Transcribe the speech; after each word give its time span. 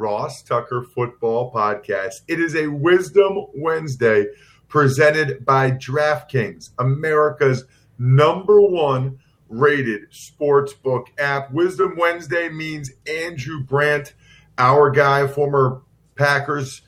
Ross 0.00 0.42
Tucker 0.42 0.82
Football 0.82 1.52
Podcast. 1.52 2.22
It 2.26 2.40
is 2.40 2.56
a 2.56 2.68
Wisdom 2.68 3.46
Wednesday 3.54 4.28
presented 4.66 5.44
by 5.44 5.72
DraftKings, 5.72 6.70
America's 6.78 7.64
number 7.98 8.62
one 8.62 9.18
rated 9.50 10.04
sports 10.10 10.72
book 10.72 11.08
app. 11.18 11.52
Wisdom 11.52 11.96
Wednesday 11.98 12.48
means 12.48 12.90
Andrew 13.06 13.62
Brandt, 13.62 14.14
our 14.56 14.90
guy, 14.90 15.26
former 15.26 15.82
Packers 16.14 16.80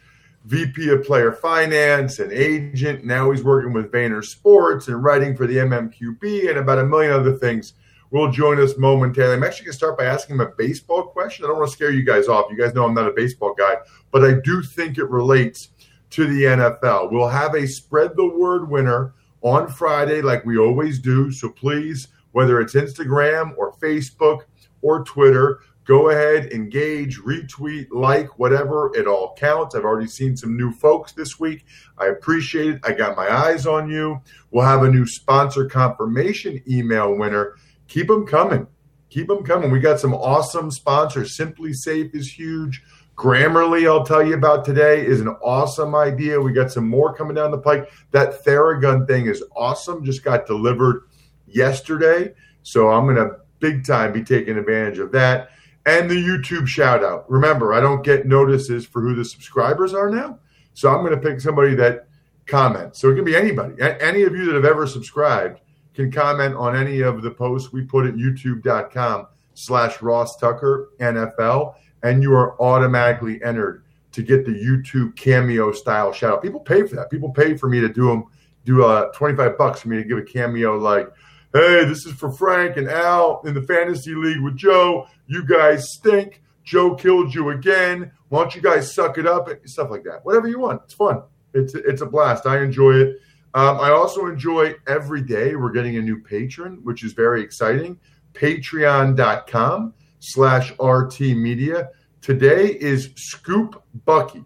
VP 0.46 0.88
of 0.88 1.04
Player 1.04 1.32
Finance 1.32 2.18
and 2.18 2.32
agent. 2.32 3.04
Now 3.04 3.30
he's 3.30 3.44
working 3.44 3.74
with 3.74 3.92
Vayner 3.92 4.24
Sports 4.24 4.88
and 4.88 5.04
writing 5.04 5.36
for 5.36 5.46
the 5.46 5.56
MMQB 5.56 6.48
and 6.48 6.58
about 6.58 6.78
a 6.78 6.86
million 6.86 7.12
other 7.12 7.36
things 7.36 7.74
will 8.12 8.30
join 8.30 8.60
us 8.60 8.76
momentarily. 8.76 9.34
I'm 9.34 9.42
actually 9.42 9.64
going 9.64 9.72
to 9.72 9.78
start 9.78 9.98
by 9.98 10.04
asking 10.04 10.36
him 10.36 10.42
a 10.42 10.50
baseball 10.56 11.04
question. 11.04 11.44
I 11.44 11.48
don't 11.48 11.56
want 11.56 11.70
to 11.70 11.72
scare 11.72 11.90
you 11.90 12.04
guys 12.04 12.28
off. 12.28 12.46
You 12.50 12.58
guys 12.58 12.74
know 12.74 12.84
I'm 12.84 12.94
not 12.94 13.08
a 13.08 13.12
baseball 13.12 13.54
guy, 13.54 13.76
but 14.10 14.22
I 14.22 14.34
do 14.44 14.62
think 14.62 14.98
it 14.98 15.08
relates 15.08 15.70
to 16.10 16.26
the 16.26 16.42
NFL. 16.42 17.10
We'll 17.10 17.28
have 17.28 17.54
a 17.54 17.66
spread 17.66 18.14
the 18.14 18.28
word 18.28 18.68
winner 18.68 19.14
on 19.40 19.66
Friday, 19.66 20.20
like 20.20 20.44
we 20.44 20.58
always 20.58 20.98
do. 20.98 21.32
So 21.32 21.48
please, 21.48 22.08
whether 22.32 22.60
it's 22.60 22.74
Instagram 22.74 23.56
or 23.56 23.72
Facebook 23.82 24.42
or 24.82 25.04
Twitter, 25.04 25.60
go 25.84 26.10
ahead, 26.10 26.52
engage, 26.52 27.18
retweet, 27.18 27.86
like, 27.90 28.38
whatever. 28.38 28.94
It 28.94 29.06
all 29.06 29.34
counts. 29.36 29.74
I've 29.74 29.84
already 29.84 30.06
seen 30.06 30.36
some 30.36 30.54
new 30.54 30.70
folks 30.70 31.12
this 31.12 31.40
week. 31.40 31.64
I 31.96 32.06
appreciate 32.06 32.74
it. 32.74 32.80
I 32.84 32.92
got 32.92 33.16
my 33.16 33.32
eyes 33.32 33.66
on 33.66 33.90
you. 33.90 34.20
We'll 34.50 34.66
have 34.66 34.82
a 34.82 34.90
new 34.90 35.06
sponsor 35.06 35.64
confirmation 35.64 36.62
email 36.68 37.16
winner 37.16 37.56
keep 37.88 38.08
them 38.08 38.26
coming. 38.26 38.66
Keep 39.10 39.28
them 39.28 39.44
coming. 39.44 39.70
We 39.70 39.80
got 39.80 40.00
some 40.00 40.14
awesome 40.14 40.70
sponsors. 40.70 41.36
SimpliSafe 41.36 42.14
is 42.14 42.32
huge. 42.32 42.82
Grammarly, 43.14 43.86
I'll 43.86 44.06
tell 44.06 44.26
you 44.26 44.34
about 44.34 44.64
today, 44.64 45.04
is 45.04 45.20
an 45.20 45.28
awesome 45.28 45.94
idea. 45.94 46.40
We 46.40 46.54
got 46.54 46.72
some 46.72 46.88
more 46.88 47.14
coming 47.14 47.34
down 47.34 47.50
the 47.50 47.58
pike. 47.58 47.90
That 48.12 48.42
Theragun 48.42 49.06
thing 49.06 49.26
is 49.26 49.44
awesome. 49.54 50.02
Just 50.02 50.24
got 50.24 50.46
delivered 50.46 51.02
yesterday. 51.46 52.32
So 52.62 52.88
I'm 52.88 53.04
going 53.04 53.16
to 53.16 53.36
big 53.58 53.84
time 53.84 54.12
be 54.12 54.24
taking 54.24 54.56
advantage 54.56 54.98
of 54.98 55.12
that. 55.12 55.50
And 55.84 56.10
the 56.10 56.14
YouTube 56.14 56.66
shout 56.66 57.04
out. 57.04 57.30
Remember, 57.30 57.74
I 57.74 57.80
don't 57.80 58.02
get 58.02 58.26
notices 58.26 58.86
for 58.86 59.02
who 59.02 59.14
the 59.14 59.24
subscribers 59.24 59.92
are 59.92 60.08
now. 60.08 60.38
So 60.72 60.88
I'm 60.88 61.04
going 61.04 61.12
to 61.12 61.28
pick 61.28 61.40
somebody 61.40 61.74
that 61.74 62.08
comments. 62.46 62.98
So 62.98 63.10
it 63.10 63.14
can 63.14 63.24
be 63.24 63.36
anybody. 63.36 63.74
Any 63.80 64.22
of 64.22 64.34
you 64.34 64.46
that 64.46 64.54
have 64.54 64.64
ever 64.64 64.86
subscribed 64.86 65.60
can 65.94 66.10
comment 66.10 66.54
on 66.54 66.76
any 66.76 67.00
of 67.00 67.22
the 67.22 67.30
posts 67.30 67.72
we 67.72 67.82
put 67.82 68.06
at 68.06 68.14
youtube.com 68.14 69.26
slash 69.54 70.00
Ross 70.02 70.36
Tucker 70.36 70.90
NFL, 71.00 71.74
and 72.02 72.22
you 72.22 72.32
are 72.34 72.60
automatically 72.60 73.42
entered 73.42 73.84
to 74.12 74.22
get 74.22 74.44
the 74.44 74.52
YouTube 74.52 75.16
cameo 75.16 75.72
style 75.72 76.12
shout 76.12 76.34
out. 76.34 76.42
People 76.42 76.60
pay 76.60 76.86
for 76.86 76.96
that. 76.96 77.10
People 77.10 77.30
pay 77.30 77.56
for 77.56 77.68
me 77.68 77.80
to 77.80 77.88
do 77.88 78.06
them, 78.08 78.24
do 78.64 78.84
uh, 78.84 79.10
25 79.12 79.56
bucks 79.56 79.80
for 79.80 79.88
me 79.88 79.96
to 79.96 80.04
give 80.04 80.18
a 80.18 80.22
cameo 80.22 80.76
like, 80.76 81.08
hey, 81.54 81.84
this 81.84 82.06
is 82.06 82.12
for 82.14 82.30
Frank 82.32 82.76
and 82.76 82.88
Al 82.88 83.40
in 83.44 83.54
the 83.54 83.62
fantasy 83.62 84.14
league 84.14 84.40
with 84.40 84.56
Joe. 84.56 85.06
You 85.26 85.44
guys 85.44 85.92
stink. 85.92 86.42
Joe 86.64 86.94
killed 86.94 87.34
you 87.34 87.50
again. 87.50 88.12
Why 88.28 88.42
don't 88.42 88.54
you 88.54 88.62
guys 88.62 88.94
suck 88.94 89.18
it 89.18 89.26
up? 89.26 89.48
Stuff 89.64 89.90
like 89.90 90.04
that. 90.04 90.24
Whatever 90.24 90.48
you 90.48 90.60
want. 90.60 90.82
It's 90.84 90.94
fun. 90.94 91.22
It's 91.54 91.74
it's 91.74 92.02
a 92.02 92.06
blast. 92.06 92.46
I 92.46 92.62
enjoy 92.62 92.92
it. 92.92 93.16
Um, 93.54 93.80
I 93.80 93.90
also 93.90 94.26
enjoy 94.26 94.74
every 94.86 95.22
day 95.22 95.56
we're 95.56 95.72
getting 95.72 95.98
a 95.98 96.02
new 96.02 96.22
patron, 96.22 96.80
which 96.82 97.04
is 97.04 97.12
very 97.12 97.42
exciting. 97.42 97.98
Patreon.com 98.32 99.92
slash 100.20 100.72
RT 100.80 101.20
Media. 101.20 101.90
Today 102.22 102.68
is 102.68 103.10
Scoop 103.16 103.82
Bucky. 104.06 104.44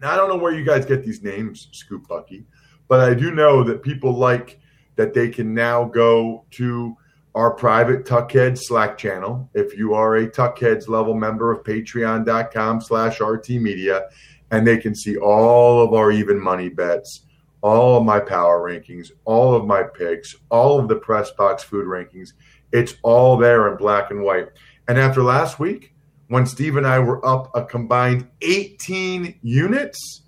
Now, 0.00 0.12
I 0.12 0.16
don't 0.16 0.28
know 0.28 0.36
where 0.36 0.52
you 0.52 0.64
guys 0.64 0.84
get 0.84 1.04
these 1.04 1.22
names, 1.22 1.68
Scoop 1.72 2.08
Bucky, 2.08 2.46
but 2.88 3.00
I 3.00 3.14
do 3.14 3.30
know 3.30 3.62
that 3.62 3.82
people 3.82 4.12
like 4.12 4.58
that 4.96 5.14
they 5.14 5.28
can 5.28 5.54
now 5.54 5.84
go 5.84 6.44
to 6.52 6.96
our 7.34 7.52
private 7.52 8.06
Tuckhead 8.06 8.58
Slack 8.58 8.98
channel. 8.98 9.48
If 9.54 9.76
you 9.76 9.94
are 9.94 10.16
a 10.16 10.26
Tuckheads 10.26 10.88
level 10.88 11.14
member 11.14 11.52
of 11.52 11.62
patreon.com 11.62 12.80
slash 12.80 13.20
RT 13.20 13.50
Media, 13.50 14.08
and 14.50 14.66
they 14.66 14.78
can 14.78 14.94
see 14.94 15.16
all 15.16 15.82
of 15.82 15.92
our 15.92 16.10
even 16.10 16.40
money 16.40 16.70
bets 16.70 17.25
all 17.62 17.98
of 17.98 18.04
my 18.04 18.20
power 18.20 18.60
rankings, 18.60 19.10
all 19.24 19.54
of 19.54 19.66
my 19.66 19.82
picks, 19.82 20.34
all 20.50 20.78
of 20.78 20.88
the 20.88 20.96
press 20.96 21.30
box 21.30 21.62
food 21.62 21.86
rankings. 21.86 22.30
It's 22.72 22.94
all 23.02 23.36
there 23.36 23.68
in 23.70 23.76
black 23.76 24.10
and 24.10 24.22
white. 24.22 24.48
And 24.88 24.98
after 24.98 25.22
last 25.22 25.58
week, 25.58 25.94
when 26.28 26.46
Steve 26.46 26.76
and 26.76 26.86
I 26.86 26.98
were 26.98 27.24
up 27.26 27.50
a 27.54 27.64
combined 27.64 28.28
18 28.42 29.38
units 29.42 30.22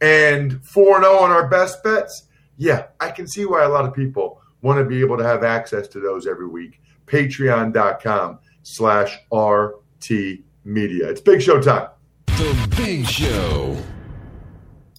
and 0.00 0.64
4 0.64 1.02
0 1.02 1.12
on 1.16 1.30
our 1.30 1.48
best 1.48 1.82
bets, 1.82 2.28
yeah, 2.56 2.86
I 3.00 3.10
can 3.10 3.26
see 3.26 3.44
why 3.44 3.64
a 3.64 3.68
lot 3.68 3.84
of 3.84 3.94
people 3.94 4.40
want 4.62 4.78
to 4.78 4.84
be 4.84 5.00
able 5.00 5.16
to 5.18 5.24
have 5.24 5.44
access 5.44 5.86
to 5.88 6.00
those 6.00 6.26
every 6.26 6.48
week. 6.48 6.80
Patreon.com 7.06 8.38
slash 8.62 9.18
RT 9.32 10.40
Media. 10.64 11.08
It's 11.08 11.20
Big 11.20 11.40
Show 11.40 11.60
time. 11.60 11.88
The 12.26 12.74
Big 12.76 13.06
Show. 13.06 13.76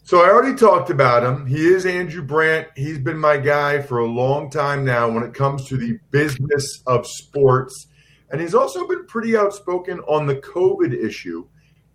So 0.07 0.21
I 0.21 0.29
already 0.29 0.55
talked 0.55 0.89
about 0.89 1.21
him. 1.21 1.45
He 1.45 1.67
is 1.67 1.85
Andrew 1.85 2.23
Brandt. 2.23 2.69
He's 2.77 2.97
been 2.97 3.17
my 3.17 3.35
guy 3.35 3.81
for 3.81 3.99
a 3.99 4.05
long 4.05 4.49
time 4.49 4.85
now 4.85 5.09
when 5.09 5.21
it 5.21 5.33
comes 5.33 5.67
to 5.67 5.75
the 5.75 5.99
business 6.11 6.81
of 6.87 7.05
sports. 7.05 7.87
And 8.31 8.39
he's 8.39 8.55
also 8.55 8.87
been 8.87 9.05
pretty 9.07 9.35
outspoken 9.35 9.99
on 10.07 10.25
the 10.25 10.37
COVID 10.37 10.93
issue 10.93 11.45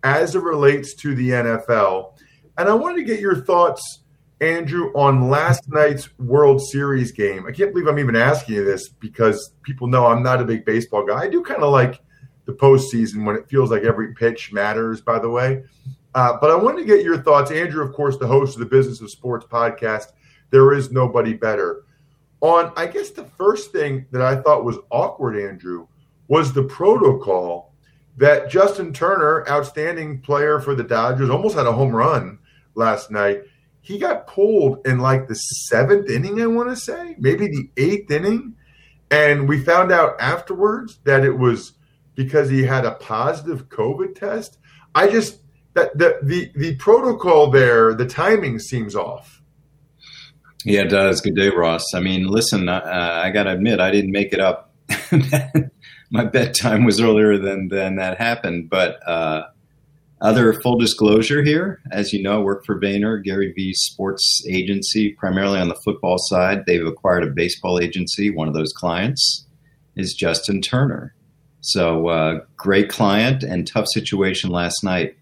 as 0.03 0.35
it 0.35 0.43
relates 0.43 0.93
to 0.97 1.15
the 1.15 1.29
NFL. 1.31 2.19
And 2.59 2.69
I 2.69 2.75
wanted 2.75 2.97
to 2.97 3.03
get 3.03 3.19
your 3.19 3.37
thoughts, 3.37 4.03
Andrew, 4.39 4.91
on 4.93 5.31
last 5.31 5.67
night's 5.67 6.15
World 6.19 6.61
Series 6.61 7.11
game. 7.11 7.47
I 7.47 7.51
can't 7.51 7.73
believe 7.73 7.87
I'm 7.87 7.97
even 7.97 8.15
asking 8.15 8.53
you 8.53 8.63
this 8.63 8.89
because 8.89 9.55
people 9.63 9.87
know 9.87 10.05
I'm 10.05 10.21
not 10.21 10.39
a 10.39 10.45
big 10.45 10.65
baseball 10.65 11.03
guy. 11.03 11.19
I 11.19 11.29
do 11.29 11.41
kind 11.41 11.63
of 11.63 11.71
like 11.71 11.99
the 12.45 12.53
postseason 12.53 13.25
when 13.25 13.37
it 13.37 13.49
feels 13.49 13.71
like 13.71 13.81
every 13.81 14.13
pitch 14.13 14.53
matters, 14.53 15.01
by 15.01 15.17
the 15.17 15.31
way. 15.31 15.63
Uh, 16.15 16.37
but 16.39 16.51
I 16.51 16.55
wanted 16.55 16.79
to 16.79 16.85
get 16.85 17.03
your 17.03 17.21
thoughts. 17.21 17.51
Andrew, 17.51 17.83
of 17.83 17.93
course, 17.93 18.17
the 18.17 18.27
host 18.27 18.55
of 18.55 18.59
the 18.59 18.65
Business 18.65 19.01
of 19.01 19.09
Sports 19.09 19.45
podcast. 19.45 20.11
There 20.51 20.73
is 20.73 20.91
nobody 20.91 21.33
better. 21.33 21.83
On, 22.41 22.71
I 22.75 22.87
guess, 22.87 23.09
the 23.09 23.23
first 23.23 23.71
thing 23.71 24.05
that 24.11 24.21
I 24.21 24.35
thought 24.35 24.65
was 24.65 24.77
awkward, 24.91 25.37
Andrew, 25.37 25.87
was 26.27 26.53
the 26.53 26.63
protocol 26.63 27.73
that 28.17 28.49
Justin 28.49 28.93
Turner, 28.93 29.47
outstanding 29.49 30.21
player 30.21 30.59
for 30.59 30.75
the 30.75 30.83
Dodgers, 30.83 31.29
almost 31.29 31.55
had 31.55 31.65
a 31.65 31.71
home 31.71 31.95
run 31.95 32.37
last 32.75 33.11
night. 33.11 33.43
he 33.81 33.97
got 33.97 34.27
pulled 34.27 34.85
in 34.87 34.99
like 34.99 35.27
the 35.27 35.35
seventh 35.35 36.09
inning, 36.09 36.41
I 36.41 36.47
want 36.47 36.69
to 36.69 36.75
say, 36.75 37.15
maybe 37.19 37.47
the 37.47 37.69
eighth 37.75 38.09
inning. 38.11 38.55
And 39.11 39.47
we 39.47 39.61
found 39.61 39.91
out 39.91 40.15
afterwards 40.21 40.99
that 41.03 41.25
it 41.25 41.37
was 41.37 41.73
because 42.15 42.49
he 42.49 42.63
had 42.63 42.85
a 42.85 42.91
positive 42.95 43.67
COVID 43.67 44.15
test. 44.15 44.57
I 44.95 45.07
just 45.07 45.39
that 45.73 45.97
the 45.97 46.19
the 46.21 46.51
the 46.55 46.75
protocol 46.75 47.49
there, 47.49 47.93
the 47.93 48.05
timing 48.05 48.59
seems 48.59 48.95
off. 48.95 49.41
Yeah, 50.65 50.81
it 50.81 50.89
does. 50.89 51.19
Good 51.21 51.35
day, 51.35 51.49
Ross. 51.49 51.83
I 51.93 51.99
mean, 51.99 52.27
listen, 52.27 52.69
uh, 52.69 52.81
I 52.85 53.31
got 53.31 53.43
to 53.43 53.51
admit, 53.51 53.81
I 53.81 53.91
didn't 53.91 54.11
make 54.11 54.31
it 54.31 54.39
up. 54.39 54.73
My 56.11 56.23
bedtime 56.25 56.85
was 56.85 57.01
earlier 57.01 57.37
than 57.37 57.67
than 57.67 57.97
that 57.97 58.17
happened, 58.17 58.69
but 58.69 59.05
uh, 59.07 59.43
other 60.21 60.53
full 60.61 60.77
disclosure 60.77 61.43
here, 61.43 61.81
as 61.91 62.13
you 62.13 62.23
know, 62.23 62.39
I 62.39 62.43
work 62.43 62.65
for 62.65 62.79
Vayner, 62.79 63.21
Gary 63.21 63.51
V's 63.53 63.81
sports 63.81 64.41
agency, 64.49 65.11
primarily 65.11 65.59
on 65.59 65.67
the 65.67 65.79
football 65.83 66.17
side. 66.17 66.65
They've 66.65 66.85
acquired 66.85 67.23
a 67.23 67.31
baseball 67.31 67.79
agency. 67.79 68.29
One 68.29 68.47
of 68.47 68.53
those 68.53 68.71
clients 68.71 69.45
is 69.97 70.13
Justin 70.13 70.61
Turner. 70.61 71.13
So, 71.59 72.07
uh, 72.07 72.39
great 72.55 72.89
client 72.89 73.43
and 73.43 73.67
tough 73.67 73.87
situation 73.93 74.49
last 74.49 74.83
night. 74.83 75.15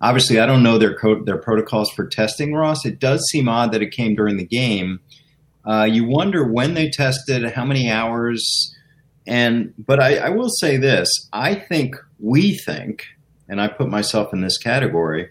Obviously, 0.00 0.38
I 0.38 0.46
don't 0.46 0.62
know 0.62 0.78
their 0.78 0.96
their 1.24 1.38
protocols 1.38 1.90
for 1.90 2.06
testing, 2.06 2.54
Ross. 2.54 2.84
It 2.84 3.00
does 3.00 3.24
seem 3.30 3.48
odd 3.48 3.72
that 3.72 3.82
it 3.82 3.90
came 3.90 4.14
during 4.14 4.36
the 4.36 4.46
game. 4.46 5.00
Uh, 5.64 5.84
you 5.84 6.04
wonder 6.04 6.46
when 6.46 6.74
they 6.74 6.88
tested, 6.88 7.50
how 7.50 7.64
many 7.64 7.90
hours, 7.90 8.74
and 9.26 9.74
but 9.76 10.00
I, 10.00 10.16
I 10.18 10.28
will 10.30 10.50
say 10.50 10.76
this: 10.76 11.08
I 11.32 11.54
think 11.54 11.96
we 12.20 12.56
think 12.56 13.04
and 13.48 13.60
I 13.60 13.68
put 13.68 13.88
myself 13.88 14.32
in 14.32 14.42
this 14.42 14.58
category, 14.58 15.30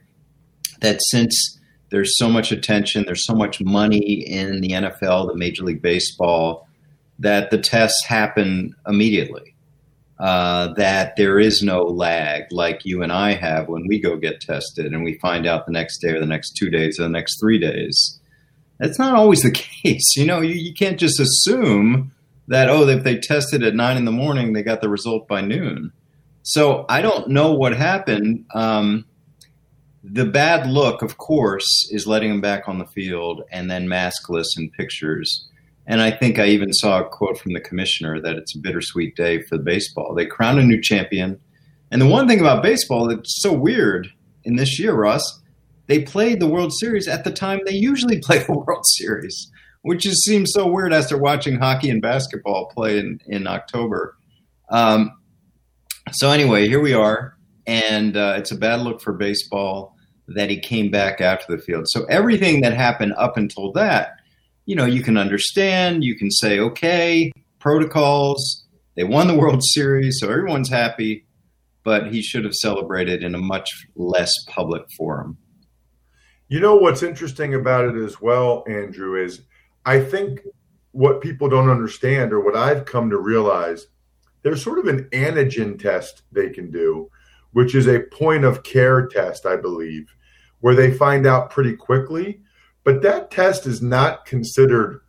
that 0.82 1.00
since 1.10 1.60
there's 1.90 2.18
so 2.18 2.30
much 2.30 2.52
attention, 2.52 3.06
there's 3.06 3.26
so 3.26 3.36
much 3.36 3.62
money 3.62 4.00
in 4.00 4.62
the 4.62 4.70
NFL, 4.70 5.28
the 5.28 5.38
Major 5.38 5.64
League 5.64 5.82
Baseball, 5.82 6.68
that 7.20 7.52
the 7.52 7.58
tests 7.58 8.06
happen 8.06 8.76
immediately. 8.88 9.54
Uh, 10.20 10.74
that 10.74 11.16
there 11.16 11.38
is 11.38 11.62
no 11.62 11.84
lag 11.84 12.46
like 12.50 12.82
you 12.84 13.04
and 13.04 13.12
I 13.12 13.34
have 13.34 13.68
when 13.68 13.86
we 13.88 14.00
go 14.00 14.18
get 14.18 14.42
tested 14.42 14.92
and 14.92 15.04
we 15.04 15.20
find 15.20 15.46
out 15.46 15.68
the 15.68 15.72
next 15.72 16.00
day 16.00 16.10
or 16.10 16.20
the 16.20 16.26
next 16.26 16.54
two 16.54 16.72
days 16.72 17.00
or 17.00 17.04
the 17.04 17.10
next 17.10 17.40
three 17.40 17.60
days. 17.60 18.20
That's 18.80 18.98
not 18.98 19.14
always 19.14 19.42
the 19.42 19.52
case. 19.84 20.16
You 20.16 20.26
know, 20.26 20.42
you, 20.42 20.56
you 20.56 20.74
can't 20.74 21.00
just 21.00 21.20
assume 21.20 22.14
that, 22.48 22.68
oh, 22.68 22.88
if 22.88 23.04
they 23.04 23.18
tested 23.20 23.62
at 23.62 23.76
nine 23.76 23.98
in 23.98 24.06
the 24.06 24.12
morning, 24.12 24.54
they 24.54 24.64
got 24.64 24.82
the 24.82 24.90
result 24.90 25.28
by 25.28 25.42
noon. 25.42 25.92
So 26.42 26.86
I 26.90 27.02
don't 27.02 27.28
know 27.30 27.54
what 27.54 27.76
happened. 27.76 28.46
Um, 28.56 29.06
the 30.04 30.26
bad 30.26 30.68
look, 30.68 31.02
of 31.02 31.18
course, 31.18 31.68
is 31.92 32.08
letting 32.08 32.32
him 32.32 32.42
back 32.42 32.68
on 32.68 32.80
the 32.80 32.86
field 32.88 33.44
and 33.52 33.70
then 33.70 33.88
maskless 33.88 34.58
in 34.58 34.72
pictures. 34.72 35.46
And 35.88 36.02
I 36.02 36.12
think 36.12 36.38
I 36.38 36.48
even 36.48 36.74
saw 36.74 37.00
a 37.00 37.08
quote 37.08 37.40
from 37.40 37.54
the 37.54 37.62
commissioner 37.62 38.22
that 38.22 38.36
it's 38.36 38.54
a 38.56 38.60
bittersweet 38.60 39.16
day 39.16 39.42
for 39.42 39.58
baseball. 39.58 40.14
They 40.14 40.26
crowned 40.26 40.60
a 40.60 40.64
new 40.64 40.82
champion. 40.82 41.40
And 41.92 42.02
the 42.02 42.08
one 42.08 42.28
thing 42.28 42.42
about 42.42 42.62
baseball 42.62 43.08
that's 43.08 43.42
so 43.42 43.54
weird 43.54 44.10
in 44.44 44.58
this 44.58 44.78
year, 44.78 44.94
Russ, 44.94 45.42
they 45.88 46.02
played 46.02 46.42
the 46.42 46.48
World 46.48 46.74
Series 46.74 47.08
at 47.08 47.24
the 47.24 47.32
time 47.32 47.62
they 47.66 47.74
usually 47.74 48.20
play 48.24 48.40
the 48.40 48.54
World 48.54 48.86
Series, 48.98 49.50
which 49.84 50.04
just 50.04 50.24
seems 50.24 50.52
so 50.54 50.68
weird 50.68 50.94
after 50.94 51.18
watching 51.18 51.58
hockey 51.58 51.90
and 51.90 52.02
basketball 52.02 52.68
play 52.68 53.00
in, 53.00 53.22
in 53.28 53.48
October. 53.48 54.18
Um, 54.70 55.12
so 56.12 56.32
anyway, 56.32 56.68
here 56.68 56.82
we 56.82 56.94
are, 56.94 57.38
and 57.66 58.18
uh, 58.18 58.36
it's 58.38 58.52
a 58.52 58.58
bad 58.58 58.82
look 58.82 59.02
for 59.02 59.14
baseball 59.14 59.96
that 60.30 60.50
he 60.50 60.60
came 60.60 60.92
back 60.92 61.22
after 61.22 61.56
the 61.56 61.62
field. 61.62 61.86
So 61.88 62.04
everything 62.06 62.60
that 62.62 62.74
happened 62.74 63.14
up 63.18 63.38
until 63.38 63.72
that, 63.74 64.18
you 64.68 64.76
know, 64.76 64.86
you 64.86 65.02
can 65.02 65.18
understand. 65.18 66.04
You 66.04 66.16
can 66.16 66.30
say, 66.30 66.60
okay, 66.60 67.32
protocols. 67.58 68.66
They 68.96 69.06
won 69.06 69.28
the 69.28 69.38
World 69.38 69.64
Series, 69.74 70.20
so 70.20 70.30
everyone's 70.30 70.70
happy. 70.70 71.26
But 71.84 72.12
he 72.12 72.22
should 72.22 72.44
have 72.44 72.54
celebrated 72.54 73.24
in 73.24 73.34
a 73.34 73.40
much 73.40 73.88
less 73.96 74.32
public 74.48 74.84
forum. 74.98 75.38
You 76.50 76.60
know 76.60 76.76
what's 76.76 77.02
interesting 77.02 77.54
about 77.54 77.86
it 77.86 77.96
as 77.96 78.22
well, 78.22 78.66
Andrew, 78.68 79.22
is 79.22 79.42
I 79.86 80.02
think 80.02 80.42
what 80.92 81.22
people 81.22 81.48
don't 81.48 81.70
understand, 81.70 82.34
or 82.34 82.42
what 82.42 82.58
I've 82.58 82.86
come 82.86 83.10
to 83.10 83.18
realize 83.18 83.88
there's 84.44 84.62
sort 84.62 84.80
of 84.80 84.88
an 84.88 85.06
antigen 85.12 85.82
test 85.82 86.24
they 86.34 86.50
can 86.50 86.72
do, 86.72 87.10
which 87.54 87.74
is 87.74 87.88
a 87.88 88.02
point 88.02 88.44
of 88.44 88.64
care 88.64 89.08
test, 89.08 89.46
I 89.46 89.56
believe, 89.56 90.14
where 90.60 90.76
they 90.76 90.92
find 90.92 91.26
out 91.26 91.52
pretty 91.52 91.76
quickly. 91.76 92.42
But 92.88 93.02
that 93.02 93.32
test 93.32 93.68
is 93.68 93.82
not 93.82 94.26
considered, 94.26 95.02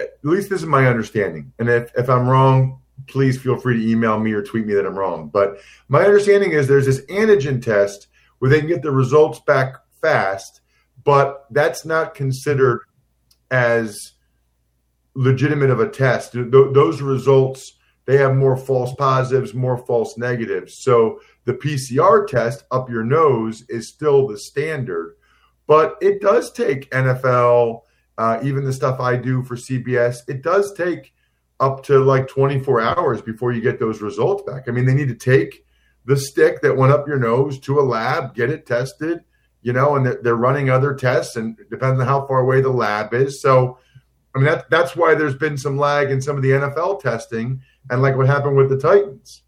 at 0.00 0.10
least 0.24 0.50
this 0.50 0.60
is 0.60 0.66
my 0.66 0.88
understanding. 0.88 1.52
And 1.60 1.68
if, 1.68 1.92
if 1.96 2.10
I'm 2.10 2.26
wrong, 2.28 2.80
please 3.06 3.40
feel 3.40 3.56
free 3.56 3.78
to 3.78 3.88
email 3.88 4.18
me 4.18 4.32
or 4.32 4.42
tweet 4.42 4.66
me 4.66 4.74
that 4.74 4.84
I'm 4.84 4.98
wrong. 4.98 5.28
But 5.28 5.60
my 5.86 6.02
understanding 6.04 6.50
is 6.50 6.66
there's 6.66 6.86
this 6.86 7.06
antigen 7.06 7.62
test 7.62 8.08
where 8.40 8.50
they 8.50 8.58
can 8.58 8.66
get 8.66 8.82
the 8.82 8.90
results 8.90 9.38
back 9.38 9.76
fast, 10.00 10.62
but 11.04 11.46
that's 11.52 11.84
not 11.84 12.16
considered 12.16 12.80
as 13.52 14.14
legitimate 15.14 15.70
of 15.70 15.78
a 15.78 15.88
test. 15.88 16.32
Th- 16.32 16.50
those 16.50 17.02
results 17.02 17.74
they 18.04 18.16
have 18.16 18.34
more 18.34 18.56
false 18.56 18.96
positives, 18.96 19.54
more 19.54 19.78
false 19.78 20.18
negatives. 20.18 20.78
So 20.78 21.20
the 21.44 21.54
PCR 21.54 22.26
test 22.26 22.64
up 22.72 22.90
your 22.90 23.04
nose 23.04 23.62
is 23.68 23.86
still 23.86 24.26
the 24.26 24.38
standard, 24.38 25.14
but 25.72 25.96
it 26.02 26.20
does 26.20 26.52
take 26.52 26.90
NFL, 26.90 27.80
uh, 28.18 28.38
even 28.42 28.62
the 28.62 28.74
stuff 28.74 29.00
I 29.00 29.16
do 29.16 29.42
for 29.42 29.56
CBS, 29.56 30.18
it 30.28 30.42
does 30.42 30.74
take 30.74 31.14
up 31.60 31.82
to 31.84 31.98
like 32.00 32.28
24 32.28 32.82
hours 32.82 33.22
before 33.22 33.52
you 33.52 33.62
get 33.62 33.80
those 33.80 34.02
results 34.02 34.42
back. 34.42 34.68
I 34.68 34.70
mean, 34.70 34.84
they 34.84 34.92
need 34.92 35.08
to 35.08 35.14
take 35.14 35.64
the 36.04 36.14
stick 36.14 36.60
that 36.60 36.76
went 36.76 36.92
up 36.92 37.08
your 37.08 37.18
nose 37.18 37.58
to 37.60 37.80
a 37.80 37.88
lab, 37.88 38.34
get 38.34 38.50
it 38.50 38.66
tested, 38.66 39.24
you 39.62 39.72
know, 39.72 39.96
and 39.96 40.04
they're, 40.22 40.36
running 40.36 40.68
other 40.68 40.92
tests, 40.92 41.36
and 41.36 41.56
depends 41.70 41.98
on 41.98 42.06
how 42.06 42.26
far 42.26 42.40
away 42.40 42.60
the 42.60 42.68
lab 42.68 43.14
is. 43.14 43.40
So, 43.40 43.78
I 44.34 44.40
mean, 44.40 44.48
that, 44.48 44.68
that's 44.68 44.94
why 44.94 45.14
there's 45.14 45.36
been 45.36 45.56
some 45.56 45.78
lag 45.78 46.10
in 46.10 46.20
some 46.20 46.36
of 46.36 46.42
the 46.42 46.50
NFL 46.50 47.00
testing 47.00 47.62
and 47.88 48.02
like 48.02 48.18
what 48.18 48.26
happened 48.26 48.56
with 48.56 48.68
the 48.68 48.78
Titans. 48.78 49.40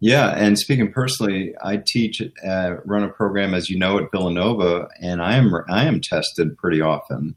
Yeah, 0.00 0.28
and 0.36 0.58
speaking 0.58 0.92
personally, 0.92 1.54
I 1.62 1.82
teach, 1.84 2.20
uh, 2.46 2.76
run 2.84 3.02
a 3.02 3.08
program 3.08 3.54
as 3.54 3.70
you 3.70 3.78
know 3.78 3.98
at 3.98 4.10
Villanova, 4.12 4.88
and 5.00 5.22
I 5.22 5.36
am 5.36 5.54
I 5.68 5.84
am 5.84 6.00
tested 6.02 6.56
pretty 6.58 6.82
often 6.82 7.34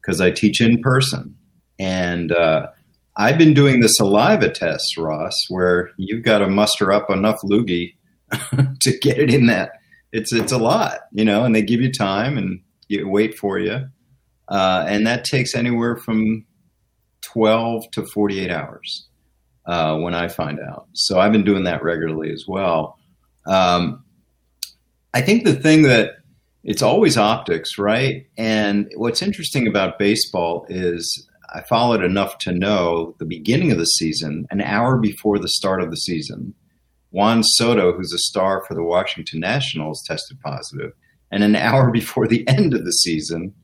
because 0.00 0.20
I 0.20 0.30
teach 0.30 0.62
in 0.62 0.80
person, 0.80 1.36
and 1.78 2.32
uh, 2.32 2.68
I've 3.16 3.36
been 3.36 3.52
doing 3.52 3.80
the 3.80 3.88
saliva 3.88 4.48
tests, 4.48 4.96
Ross, 4.96 5.34
where 5.50 5.90
you've 5.98 6.24
got 6.24 6.38
to 6.38 6.48
muster 6.48 6.90
up 6.90 7.10
enough 7.10 7.38
loogie 7.44 7.96
to 8.80 8.98
get 8.98 9.18
it 9.18 9.32
in 9.32 9.46
that. 9.46 9.72
It's 10.10 10.32
it's 10.32 10.52
a 10.52 10.58
lot, 10.58 11.00
you 11.12 11.24
know, 11.24 11.44
and 11.44 11.54
they 11.54 11.62
give 11.62 11.82
you 11.82 11.92
time 11.92 12.38
and 12.38 12.60
you 12.88 13.06
wait 13.08 13.36
for 13.36 13.58
you, 13.58 13.88
uh, 14.48 14.84
and 14.88 15.06
that 15.06 15.24
takes 15.24 15.54
anywhere 15.54 15.96
from 15.96 16.46
twelve 17.20 17.90
to 17.90 18.06
forty 18.06 18.40
eight 18.40 18.50
hours 18.50 19.06
uh, 19.66 19.96
when 19.98 20.14
I 20.14 20.28
find 20.28 20.58
out. 20.60 20.88
So 20.94 21.20
I've 21.20 21.32
been 21.32 21.44
doing 21.44 21.64
that 21.64 21.82
regularly 21.82 22.32
as 22.32 22.44
well. 22.46 22.98
Um, 23.46 24.04
I 25.14 25.20
think 25.20 25.44
the 25.44 25.54
thing 25.54 25.82
that 25.82 26.16
it's 26.62 26.82
always 26.82 27.16
optics, 27.16 27.78
right? 27.78 28.26
And 28.36 28.90
what's 28.96 29.22
interesting 29.22 29.66
about 29.66 29.98
baseball 29.98 30.66
is 30.68 31.26
I 31.54 31.62
followed 31.62 32.04
enough 32.04 32.38
to 32.38 32.52
know 32.52 33.16
the 33.18 33.24
beginning 33.24 33.72
of 33.72 33.78
the 33.78 33.86
season, 33.86 34.46
an 34.50 34.60
hour 34.60 34.98
before 34.98 35.38
the 35.38 35.48
start 35.48 35.82
of 35.82 35.90
the 35.90 35.96
season, 35.96 36.54
Juan 37.10 37.42
Soto, 37.42 37.92
who's 37.92 38.12
a 38.12 38.18
star 38.18 38.62
for 38.66 38.74
the 38.74 38.84
Washington 38.84 39.40
Nationals, 39.40 40.04
tested 40.06 40.40
positive. 40.40 40.92
And 41.30 41.42
an 41.42 41.56
hour 41.56 41.90
before 41.90 42.28
the 42.28 42.46
end 42.46 42.74
of 42.74 42.84
the 42.84 42.92
season, 42.92 43.54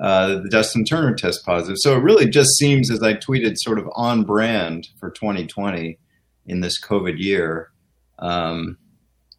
uh, 0.00 0.40
the 0.40 0.48
Justin 0.50 0.84
Turner 0.84 1.14
test 1.14 1.44
positive. 1.44 1.76
So 1.78 1.96
it 1.96 2.02
really 2.02 2.28
just 2.28 2.56
seems, 2.56 2.90
as 2.90 3.02
I 3.02 3.14
tweeted, 3.14 3.54
sort 3.56 3.78
of 3.78 3.88
on 3.94 4.24
brand 4.24 4.88
for 4.98 5.10
2020 5.10 5.98
in 6.46 6.60
this 6.60 6.80
COVID 6.82 7.18
year. 7.18 7.70
Um, 8.18 8.78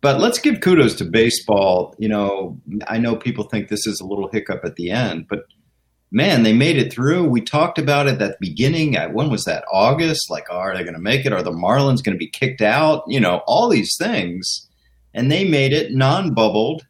but 0.02 0.20
let's 0.20 0.40
give 0.40 0.62
kudos 0.62 0.96
to 0.96 1.06
baseball. 1.06 1.96
You 1.98 2.10
know, 2.10 2.62
I 2.88 3.00
know 3.00 3.16
people 3.16 3.46
think 3.46 3.68
this 3.68 3.88
is 3.88 4.00
a 4.00 4.06
little 4.06 4.30
hiccup 4.32 4.64
at 4.64 4.76
the 4.76 4.92
end, 4.92 5.28
but 5.28 5.46
man, 6.12 6.44
they 6.44 6.54
made 6.54 6.78
it 6.78 6.94
through. 6.94 7.28
We 7.28 7.42
talked 7.42 7.78
about 7.78 8.08
it 8.08 8.22
at 8.22 8.30
the 8.30 8.38
beginning. 8.40 8.96
When 9.14 9.30
was 9.30 9.44
that? 9.46 9.66
August? 9.72 10.30
Like, 10.30 10.46
oh, 10.50 10.58
are 10.58 10.76
they 10.76 10.84
going 10.84 10.94
to 10.94 11.00
make 11.00 11.26
it? 11.26 11.34
Are 11.34 11.44
the 11.44 11.52
Marlins 11.52 12.04
going 12.04 12.16
to 12.16 12.18
be 12.18 12.30
kicked 12.30 12.62
out? 12.62 13.04
You 13.08 13.20
know, 13.20 13.42
all 13.48 13.68
these 13.68 13.96
things. 14.00 14.70
And 15.14 15.32
they 15.32 15.48
made 15.48 15.74
it 15.74 15.94
non 15.94 16.34
bubbled 16.34 16.86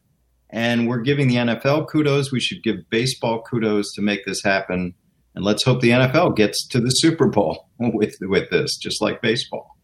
and 0.50 0.88
we're 0.88 1.00
giving 1.00 1.28
the 1.28 1.36
NFL 1.36 1.88
kudos. 1.88 2.30
We 2.32 2.40
should 2.40 2.62
give 2.62 2.88
baseball 2.90 3.42
kudos 3.42 3.92
to 3.94 4.02
make 4.02 4.24
this 4.24 4.42
happen. 4.42 4.94
And 5.34 5.44
let's 5.44 5.64
hope 5.64 5.80
the 5.80 5.90
NFL 5.90 6.34
gets 6.36 6.66
to 6.68 6.80
the 6.80 6.90
Super 6.90 7.26
Bowl 7.26 7.68
with 7.78 8.14
with 8.22 8.48
this, 8.50 8.76
just 8.76 9.02
like 9.02 9.20
baseball. 9.22 9.76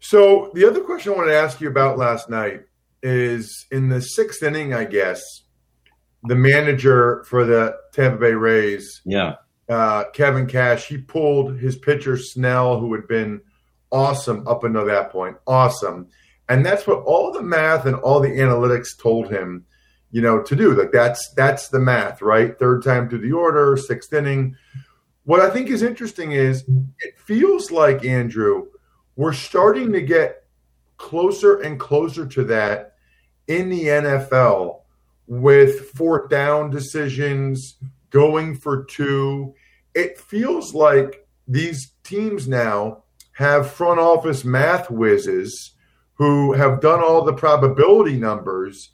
So 0.00 0.50
the 0.54 0.66
other 0.68 0.80
question 0.82 1.12
I 1.12 1.16
wanted 1.16 1.30
to 1.32 1.38
ask 1.38 1.60
you 1.60 1.68
about 1.68 1.98
last 1.98 2.28
night 2.28 2.62
is 3.02 3.66
in 3.70 3.88
the 3.88 4.00
sixth 4.00 4.42
inning, 4.42 4.74
I 4.74 4.84
guess, 4.84 5.22
the 6.24 6.34
manager 6.34 7.24
for 7.28 7.44
the 7.44 7.76
Tampa 7.92 8.18
Bay 8.18 8.32
Rays, 8.32 9.00
Yeah. 9.04 9.34
uh, 9.68 10.04
Kevin 10.12 10.46
Cash, 10.46 10.86
he 10.88 10.98
pulled 10.98 11.58
his 11.58 11.76
pitcher 11.76 12.16
Snell, 12.16 12.80
who 12.80 12.92
had 12.94 13.06
been 13.08 13.40
awesome 13.92 14.46
up 14.46 14.64
until 14.64 14.86
that 14.86 15.10
point, 15.10 15.36
awesome, 15.46 16.08
and 16.48 16.64
that's 16.64 16.86
what 16.86 17.02
all 17.04 17.32
the 17.32 17.42
math 17.42 17.86
and 17.86 17.96
all 17.96 18.20
the 18.20 18.28
analytics 18.28 18.98
told 18.98 19.30
him, 19.30 19.64
you 20.10 20.20
know, 20.20 20.42
to 20.42 20.56
do. 20.56 20.74
Like 20.74 20.92
that's 20.92 21.32
that's 21.34 21.68
the 21.68 21.80
math, 21.80 22.20
right? 22.22 22.58
Third 22.58 22.82
time 22.82 23.08
through 23.08 23.20
the 23.20 23.32
order, 23.32 23.76
sixth 23.76 24.12
inning. 24.12 24.56
What 25.24 25.40
I 25.40 25.48
think 25.48 25.70
is 25.70 25.82
interesting 25.82 26.32
is 26.32 26.64
it 27.00 27.18
feels 27.18 27.70
like 27.70 28.04
Andrew, 28.04 28.66
we're 29.16 29.32
starting 29.32 29.92
to 29.92 30.02
get 30.02 30.44
closer 30.98 31.60
and 31.60 31.80
closer 31.80 32.26
to 32.26 32.44
that 32.44 32.94
in 33.48 33.70
the 33.70 33.84
NFL 33.84 34.80
with 35.26 35.88
fourth 35.90 36.28
down 36.28 36.70
decisions, 36.70 37.76
going 38.10 38.54
for 38.54 38.84
two. 38.84 39.54
It 39.94 40.18
feels 40.18 40.74
like 40.74 41.26
these 41.48 41.92
teams 42.02 42.46
now 42.46 43.04
have 43.32 43.70
front 43.70 43.98
office 43.98 44.44
math 44.44 44.90
whizzes 44.90 45.73
who 46.14 46.52
have 46.52 46.80
done 46.80 47.00
all 47.00 47.24
the 47.24 47.32
probability 47.32 48.16
numbers, 48.16 48.90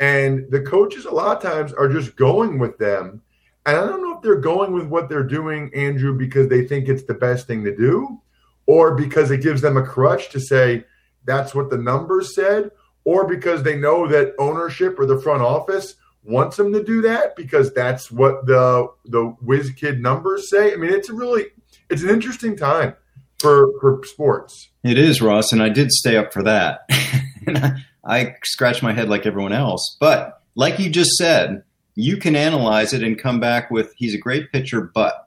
and 0.00 0.50
the 0.50 0.60
coaches 0.60 1.04
a 1.04 1.10
lot 1.10 1.36
of 1.36 1.42
times 1.42 1.72
are 1.72 1.88
just 1.88 2.16
going 2.16 2.58
with 2.58 2.76
them. 2.78 3.22
And 3.64 3.76
I 3.76 3.80
don't 3.86 4.02
know 4.02 4.16
if 4.16 4.22
they're 4.22 4.36
going 4.36 4.72
with 4.72 4.86
what 4.86 5.08
they're 5.08 5.22
doing, 5.22 5.72
Andrew, 5.74 6.16
because 6.16 6.48
they 6.48 6.66
think 6.66 6.88
it's 6.88 7.04
the 7.04 7.14
best 7.14 7.46
thing 7.46 7.64
to 7.64 7.74
do, 7.74 8.20
or 8.66 8.94
because 8.94 9.30
it 9.30 9.42
gives 9.42 9.60
them 9.60 9.76
a 9.76 9.86
crutch 9.86 10.28
to 10.30 10.40
say 10.40 10.84
that's 11.24 11.54
what 11.54 11.70
the 11.70 11.78
numbers 11.78 12.34
said, 12.34 12.70
or 13.04 13.26
because 13.26 13.62
they 13.62 13.76
know 13.76 14.06
that 14.08 14.34
ownership 14.38 14.98
or 14.98 15.06
the 15.06 15.20
front 15.20 15.42
office 15.42 15.94
wants 16.24 16.56
them 16.56 16.72
to 16.72 16.82
do 16.82 17.00
that 17.02 17.36
because 17.36 17.72
that's 17.72 18.10
what 18.10 18.44
the 18.46 18.88
the 19.04 19.24
whiz 19.40 19.70
kid 19.70 20.00
numbers 20.00 20.50
say. 20.50 20.72
I 20.72 20.76
mean, 20.76 20.92
it's 20.92 21.08
a 21.08 21.14
really 21.14 21.46
it's 21.88 22.02
an 22.02 22.10
interesting 22.10 22.56
time 22.56 22.96
for 23.38 23.72
for 23.80 24.00
sports. 24.04 24.70
It 24.82 24.98
is, 24.98 25.20
Ross, 25.20 25.52
and 25.52 25.62
I 25.62 25.68
did 25.68 25.90
stay 25.90 26.16
up 26.16 26.32
for 26.32 26.42
that. 26.42 26.80
and 27.46 27.58
I, 27.58 27.72
I 28.04 28.34
scratched 28.44 28.82
my 28.82 28.92
head 28.92 29.08
like 29.08 29.26
everyone 29.26 29.52
else. 29.52 29.96
But 30.00 30.40
like 30.54 30.78
you 30.78 30.90
just 30.90 31.10
said, 31.12 31.62
you 31.94 32.16
can 32.16 32.36
analyze 32.36 32.92
it 32.92 33.02
and 33.02 33.18
come 33.18 33.40
back 33.40 33.70
with 33.70 33.92
he's 33.96 34.14
a 34.14 34.18
great 34.18 34.52
pitcher, 34.52 34.90
but 34.94 35.26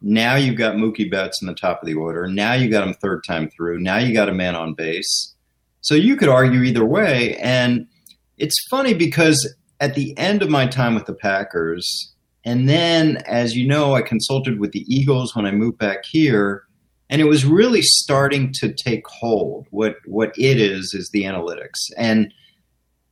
now 0.00 0.34
you've 0.34 0.56
got 0.56 0.74
Mookie 0.74 1.10
Betts 1.10 1.40
in 1.40 1.46
the 1.46 1.54
top 1.54 1.80
of 1.80 1.86
the 1.86 1.94
order. 1.94 2.26
Now 2.26 2.54
you 2.54 2.68
got 2.68 2.86
him 2.86 2.94
third 2.94 3.22
time 3.24 3.48
through. 3.50 3.78
Now 3.80 3.98
you 3.98 4.12
got 4.12 4.28
a 4.28 4.34
man 4.34 4.56
on 4.56 4.74
base. 4.74 5.34
So 5.80 5.94
you 5.94 6.16
could 6.16 6.28
argue 6.28 6.62
either 6.62 6.84
way. 6.84 7.36
And 7.36 7.86
it's 8.38 8.66
funny 8.68 8.94
because 8.94 9.54
at 9.80 9.94
the 9.94 10.16
end 10.18 10.42
of 10.42 10.50
my 10.50 10.66
time 10.66 10.94
with 10.94 11.06
the 11.06 11.14
Packers, 11.14 12.12
and 12.44 12.68
then 12.68 13.18
as 13.26 13.54
you 13.54 13.66
know, 13.66 13.94
I 13.94 14.02
consulted 14.02 14.58
with 14.58 14.72
the 14.72 14.84
Eagles 14.92 15.36
when 15.36 15.46
I 15.46 15.52
moved 15.52 15.78
back 15.78 16.04
here 16.04 16.64
and 17.12 17.20
it 17.20 17.26
was 17.26 17.44
really 17.44 17.82
starting 17.82 18.52
to 18.54 18.72
take 18.72 19.06
hold. 19.06 19.66
What 19.70 19.96
what 20.06 20.32
it 20.38 20.58
is 20.58 20.94
is 20.94 21.10
the 21.10 21.24
analytics. 21.24 21.78
And 21.98 22.32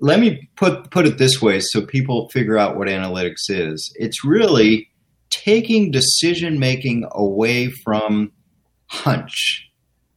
let 0.00 0.18
me 0.20 0.48
put 0.56 0.90
put 0.90 1.06
it 1.06 1.18
this 1.18 1.42
way, 1.42 1.60
so 1.60 1.82
people 1.82 2.30
figure 2.30 2.56
out 2.56 2.76
what 2.76 2.88
analytics 2.88 3.50
is. 3.50 3.94
It's 3.96 4.24
really 4.24 4.88
taking 5.28 5.90
decision 5.90 6.58
making 6.58 7.06
away 7.12 7.70
from 7.84 8.32
hunch, 8.86 9.68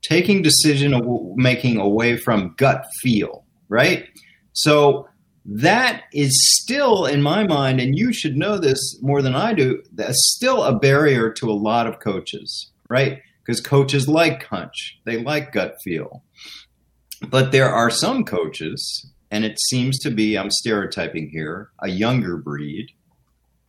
taking 0.01 0.41
decision 0.41 0.99
making 1.35 1.77
away 1.77 2.15
from 2.15 2.55
gut 2.57 2.85
feel. 3.01 3.45
Right. 3.67 4.07
So 4.53 5.07
that 5.45 6.03
is 6.13 6.31
still 6.61 7.05
in 7.05 7.21
my 7.21 7.45
mind, 7.45 7.81
and 7.81 7.97
you 7.97 8.13
should 8.13 8.37
know 8.37 8.57
this 8.57 8.79
more 9.01 9.21
than 9.21 9.35
I 9.35 9.53
do. 9.53 9.83
That's 9.91 10.33
still 10.37 10.63
a 10.63 10.79
barrier 10.79 11.31
to 11.33 11.49
a 11.49 11.51
lot 11.51 11.85
of 11.85 11.99
coaches. 11.99 12.71
Right 12.89 13.19
because 13.45 13.61
coaches 13.61 14.07
like 14.07 14.43
hunch, 14.43 14.99
they 15.05 15.21
like 15.21 15.51
gut 15.51 15.75
feel. 15.83 16.23
But 17.27 17.51
there 17.51 17.69
are 17.69 17.89
some 17.89 18.23
coaches, 18.23 19.11
and 19.31 19.45
it 19.45 19.59
seems 19.69 19.99
to 19.99 20.11
be, 20.11 20.37
I'm 20.37 20.51
stereotyping 20.51 21.29
here, 21.29 21.69
a 21.79 21.89
younger 21.89 22.37
breed 22.37 22.91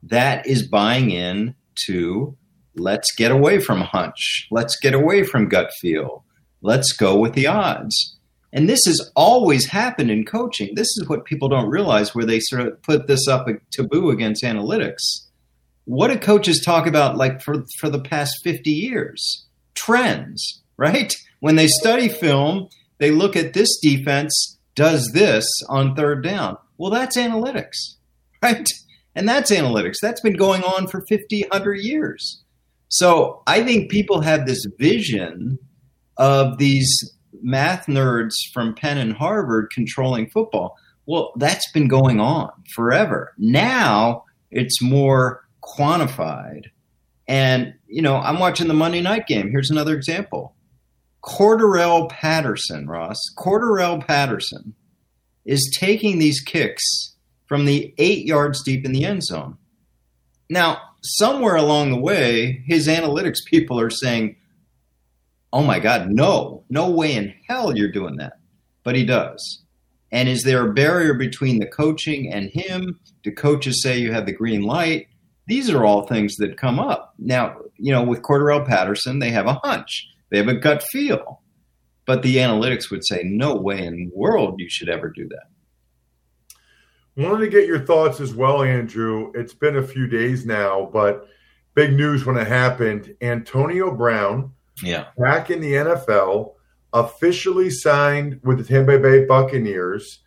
that 0.02 0.46
is 0.46 0.66
buying 0.66 1.10
in 1.10 1.54
to 1.86 2.36
let's 2.76 3.14
get 3.14 3.30
away 3.30 3.58
from 3.60 3.80
hunch, 3.80 4.46
let's 4.50 4.76
get 4.78 4.94
away 4.94 5.24
from 5.24 5.48
gut 5.48 5.70
feel, 5.80 6.24
let's 6.62 6.92
go 6.92 7.18
with 7.18 7.34
the 7.34 7.46
odds. 7.46 8.16
And 8.52 8.68
this 8.68 8.84
has 8.86 9.10
always 9.16 9.66
happened 9.66 10.12
in 10.12 10.24
coaching. 10.24 10.74
This 10.76 10.86
is 10.96 11.08
what 11.08 11.24
people 11.24 11.48
don't 11.48 11.70
realize 11.70 12.14
where 12.14 12.24
they 12.24 12.38
sort 12.38 12.62
of 12.62 12.80
put 12.82 13.08
this 13.08 13.26
up 13.26 13.48
a 13.48 13.54
taboo 13.72 14.10
against 14.10 14.44
analytics. 14.44 15.00
What 15.86 16.08
do 16.08 16.18
coaches 16.18 16.62
talk 16.64 16.86
about 16.86 17.16
like 17.16 17.42
for, 17.42 17.64
for 17.80 17.88
the 17.88 18.00
past 18.00 18.36
50 18.44 18.70
years? 18.70 19.43
Trends, 19.74 20.62
right? 20.76 21.14
When 21.40 21.56
they 21.56 21.68
study 21.68 22.08
film, 22.08 22.68
they 22.98 23.10
look 23.10 23.36
at 23.36 23.52
this 23.52 23.78
defense 23.80 24.58
does 24.74 25.10
this 25.12 25.46
on 25.68 25.94
third 25.94 26.22
down. 26.24 26.56
Well, 26.78 26.90
that's 26.90 27.16
analytics, 27.16 27.96
right? 28.42 28.66
And 29.14 29.28
that's 29.28 29.52
analytics. 29.52 29.96
That's 30.02 30.20
been 30.20 30.36
going 30.36 30.64
on 30.64 30.88
for 30.88 31.04
50, 31.08 31.42
100 31.42 31.74
years. 31.74 32.42
So 32.88 33.42
I 33.46 33.62
think 33.62 33.90
people 33.90 34.20
have 34.20 34.46
this 34.46 34.64
vision 34.78 35.58
of 36.16 36.58
these 36.58 36.88
math 37.42 37.86
nerds 37.86 38.32
from 38.52 38.74
Penn 38.74 38.98
and 38.98 39.12
Harvard 39.12 39.70
controlling 39.72 40.30
football. 40.30 40.76
Well, 41.06 41.32
that's 41.36 41.70
been 41.72 41.88
going 41.88 42.20
on 42.20 42.50
forever. 42.74 43.34
Now 43.36 44.24
it's 44.50 44.80
more 44.80 45.44
quantified 45.62 46.66
and, 47.26 47.74
you 47.86 48.02
know, 48.02 48.16
I'm 48.16 48.38
watching 48.38 48.68
the 48.68 48.74
Monday 48.74 49.00
night 49.00 49.26
game. 49.26 49.50
Here's 49.50 49.70
another 49.70 49.94
example. 49.94 50.54
Cordarrelle 51.22 52.10
Patterson, 52.10 52.86
Ross, 52.86 53.18
Cordarrelle 53.36 54.06
Patterson 54.06 54.74
is 55.46 55.74
taking 55.78 56.18
these 56.18 56.40
kicks 56.40 57.14
from 57.46 57.64
the 57.64 57.94
eight 57.98 58.26
yards 58.26 58.62
deep 58.62 58.84
in 58.84 58.92
the 58.92 59.04
end 59.04 59.22
zone. 59.22 59.56
Now, 60.50 60.78
somewhere 61.02 61.56
along 61.56 61.90
the 61.90 62.00
way, 62.00 62.62
his 62.66 62.88
analytics 62.88 63.44
people 63.46 63.80
are 63.80 63.90
saying, 63.90 64.36
oh 65.52 65.62
my 65.62 65.78
God, 65.78 66.10
no, 66.10 66.64
no 66.68 66.90
way 66.90 67.14
in 67.14 67.34
hell 67.48 67.76
you're 67.76 67.92
doing 67.92 68.16
that. 68.16 68.34
But 68.82 68.96
he 68.96 69.04
does. 69.04 69.62
And 70.12 70.28
is 70.28 70.42
there 70.42 70.68
a 70.68 70.74
barrier 70.74 71.14
between 71.14 71.58
the 71.58 71.66
coaching 71.66 72.32
and 72.32 72.50
him? 72.50 73.00
Do 73.22 73.32
coaches 73.32 73.82
say 73.82 73.98
you 73.98 74.12
have 74.12 74.26
the 74.26 74.32
green 74.32 74.62
light? 74.62 75.08
These 75.46 75.70
are 75.70 75.84
all 75.84 76.06
things 76.06 76.36
that 76.36 76.56
come 76.56 76.78
up. 76.78 77.14
Now, 77.18 77.56
you 77.76 77.92
know, 77.92 78.02
with 78.02 78.22
Cordarrelle 78.22 78.66
Patterson, 78.66 79.18
they 79.18 79.30
have 79.30 79.46
a 79.46 79.60
hunch, 79.64 80.08
they 80.30 80.38
have 80.38 80.48
a 80.48 80.54
gut 80.54 80.82
feel. 80.82 81.42
But 82.06 82.22
the 82.22 82.36
analytics 82.36 82.90
would 82.90 83.04
say, 83.04 83.22
no 83.24 83.54
way 83.54 83.84
in 83.84 83.96
the 83.96 84.10
world 84.14 84.60
you 84.60 84.68
should 84.68 84.90
ever 84.90 85.08
do 85.08 85.28
that. 85.28 85.46
Wanted 87.16 87.44
to 87.44 87.50
get 87.50 87.68
your 87.68 87.78
thoughts 87.78 88.20
as 88.20 88.34
well, 88.34 88.62
Andrew. 88.62 89.30
It's 89.34 89.54
been 89.54 89.76
a 89.76 89.86
few 89.86 90.06
days 90.06 90.44
now, 90.44 90.90
but 90.92 91.28
big 91.74 91.94
news 91.94 92.26
when 92.26 92.36
it 92.36 92.48
happened. 92.48 93.14
Antonio 93.20 93.94
Brown, 93.94 94.52
yeah, 94.82 95.06
back 95.16 95.48
in 95.48 95.60
the 95.60 95.74
NFL, 95.74 96.54
officially 96.92 97.70
signed 97.70 98.40
with 98.42 98.58
the 98.58 98.64
Tampa 98.64 98.98
Bay 98.98 99.24
Buccaneers. 99.24 100.20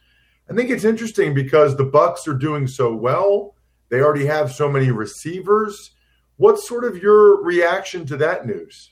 I 0.49 0.53
think 0.53 0.69
it's 0.69 0.85
interesting 0.85 1.33
because 1.33 1.75
the 1.75 1.85
Bucs 1.85 2.25
are 2.25 2.37
doing 2.37 2.67
so 2.67 2.95
well. 2.95 3.55
They 3.89 4.01
already 4.01 4.25
have 4.25 4.51
so 4.51 4.69
many 4.69 4.91
receivers. 4.91 5.91
What's 6.37 6.67
sort 6.67 6.83
of 6.83 6.97
your 6.97 7.41
reaction 7.43 8.05
to 8.07 8.17
that 8.17 8.45
news? 8.45 8.91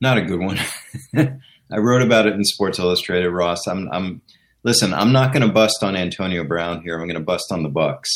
Not 0.00 0.18
a 0.18 0.22
good 0.22 0.40
one. 0.40 0.58
I 1.72 1.78
wrote 1.78 2.02
about 2.02 2.26
it 2.26 2.34
in 2.34 2.44
Sports 2.44 2.78
Illustrated, 2.78 3.30
Ross. 3.30 3.66
I'm, 3.66 3.88
I'm 3.90 4.22
listen. 4.62 4.94
I'm 4.94 5.12
not 5.12 5.32
going 5.32 5.46
to 5.46 5.52
bust 5.52 5.82
on 5.82 5.96
Antonio 5.96 6.44
Brown 6.44 6.82
here. 6.82 6.98
I'm 6.98 7.06
going 7.06 7.18
to 7.18 7.24
bust 7.24 7.50
on 7.50 7.62
the 7.62 7.70
Bucs 7.70 8.08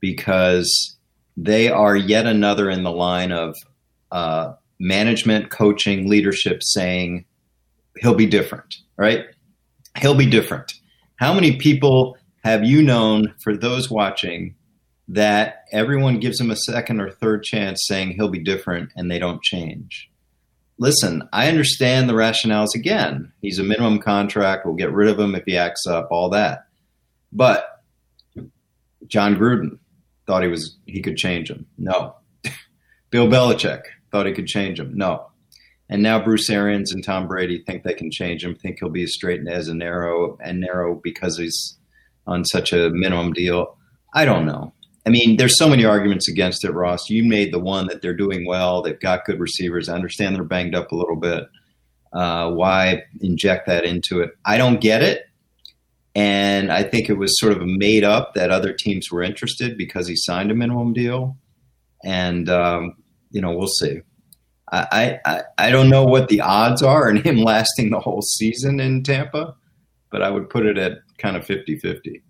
because 0.00 0.96
they 1.36 1.68
are 1.68 1.96
yet 1.96 2.26
another 2.26 2.70
in 2.70 2.82
the 2.82 2.90
line 2.90 3.32
of 3.32 3.56
uh, 4.12 4.54
management, 4.78 5.50
coaching, 5.50 6.08
leadership 6.08 6.62
saying 6.62 7.24
he'll 8.00 8.14
be 8.14 8.26
different. 8.26 8.76
Right? 8.96 9.26
He'll 9.98 10.16
be 10.16 10.26
different. 10.26 10.72
How 11.16 11.32
many 11.32 11.56
people 11.56 12.16
have 12.44 12.64
you 12.64 12.82
known? 12.82 13.34
For 13.42 13.56
those 13.56 13.90
watching, 13.90 14.54
that 15.08 15.64
everyone 15.72 16.20
gives 16.20 16.40
him 16.40 16.50
a 16.50 16.56
second 16.56 17.00
or 17.00 17.10
third 17.10 17.42
chance 17.42 17.84
saying 17.86 18.12
he'll 18.12 18.28
be 18.28 18.42
different 18.42 18.90
and 18.96 19.10
they 19.10 19.18
don't 19.18 19.42
change. 19.42 20.10
Listen, 20.78 21.28
I 21.32 21.48
understand 21.48 22.08
the 22.08 22.14
rationales 22.14 22.74
again. 22.74 23.32
He's 23.40 23.58
a 23.58 23.64
minimum 23.64 24.00
contract. 24.00 24.66
We'll 24.66 24.74
get 24.74 24.92
rid 24.92 25.08
of 25.08 25.20
him 25.20 25.34
if 25.34 25.44
he 25.44 25.56
acts 25.56 25.86
up, 25.86 26.08
all 26.10 26.30
that. 26.30 26.66
But 27.32 27.82
Jon 29.06 29.36
Gruden 29.36 29.78
thought 30.26 30.42
he 30.42 30.48
was 30.48 30.76
he 30.86 31.00
could 31.00 31.16
change 31.16 31.50
him. 31.50 31.66
No. 31.78 32.16
Bill 33.10 33.28
Belichick 33.28 33.82
thought 34.10 34.26
he 34.26 34.32
could 34.32 34.46
change 34.46 34.80
him. 34.80 34.96
No. 34.96 35.30
And 35.88 36.02
now 36.02 36.22
Bruce 36.22 36.48
Arians 36.48 36.92
and 36.92 37.04
Tom 37.04 37.28
Brady 37.28 37.62
think 37.62 37.82
they 37.82 37.94
can 37.94 38.10
change 38.10 38.42
him, 38.42 38.54
think 38.54 38.78
he'll 38.80 38.88
be 38.88 39.04
as 39.04 39.12
straight 39.12 39.46
as 39.46 39.68
a 39.68 39.74
narrow 39.74 40.38
and 40.42 40.60
narrow 40.60 40.94
because 40.94 41.38
he's 41.38 41.76
on 42.26 42.44
such 42.44 42.72
a 42.72 42.90
minimum 42.90 43.32
deal. 43.32 43.76
I 44.14 44.24
don't 44.24 44.46
know. 44.46 44.72
I 45.06 45.10
mean, 45.10 45.36
there's 45.36 45.58
so 45.58 45.68
many 45.68 45.84
arguments 45.84 46.28
against 46.28 46.64
it, 46.64 46.72
Ross. 46.72 47.10
You 47.10 47.24
made 47.24 47.52
the 47.52 47.58
one 47.58 47.86
that 47.88 48.00
they're 48.00 48.16
doing 48.16 48.46
well. 48.46 48.80
They've 48.80 48.98
got 48.98 49.26
good 49.26 49.38
receivers. 49.38 49.88
I 49.88 49.94
understand 49.94 50.34
they're 50.34 50.44
banged 50.44 50.74
up 50.74 50.92
a 50.92 50.96
little 50.96 51.16
bit. 51.16 51.44
Uh, 52.12 52.50
why 52.52 53.02
inject 53.20 53.66
that 53.66 53.84
into 53.84 54.20
it? 54.20 54.30
I 54.46 54.56
don't 54.56 54.80
get 54.80 55.02
it. 55.02 55.26
And 56.14 56.72
I 56.72 56.84
think 56.84 57.10
it 57.10 57.14
was 57.18 57.38
sort 57.38 57.52
of 57.52 57.66
made 57.66 58.04
up 58.04 58.34
that 58.34 58.50
other 58.50 58.72
teams 58.72 59.10
were 59.10 59.22
interested 59.22 59.76
because 59.76 60.06
he 60.06 60.14
signed 60.16 60.50
a 60.50 60.54
minimum 60.54 60.92
deal. 60.92 61.36
And, 62.04 62.48
um, 62.48 62.94
you 63.30 63.40
know, 63.40 63.52
we'll 63.52 63.66
see. 63.66 64.00
I, 64.72 65.20
I, 65.24 65.42
I 65.58 65.70
don't 65.70 65.90
know 65.90 66.04
what 66.04 66.28
the 66.28 66.40
odds 66.40 66.82
are 66.82 67.10
in 67.10 67.16
him 67.16 67.36
lasting 67.44 67.90
the 67.90 68.00
whole 68.00 68.22
season 68.22 68.80
in 68.80 69.02
Tampa, 69.02 69.54
but 70.10 70.22
I 70.22 70.30
would 70.30 70.48
put 70.48 70.66
it 70.66 70.78
at 70.78 70.98
kind 71.18 71.36
of 71.36 71.44
50 71.44 71.78
50. 71.78 72.22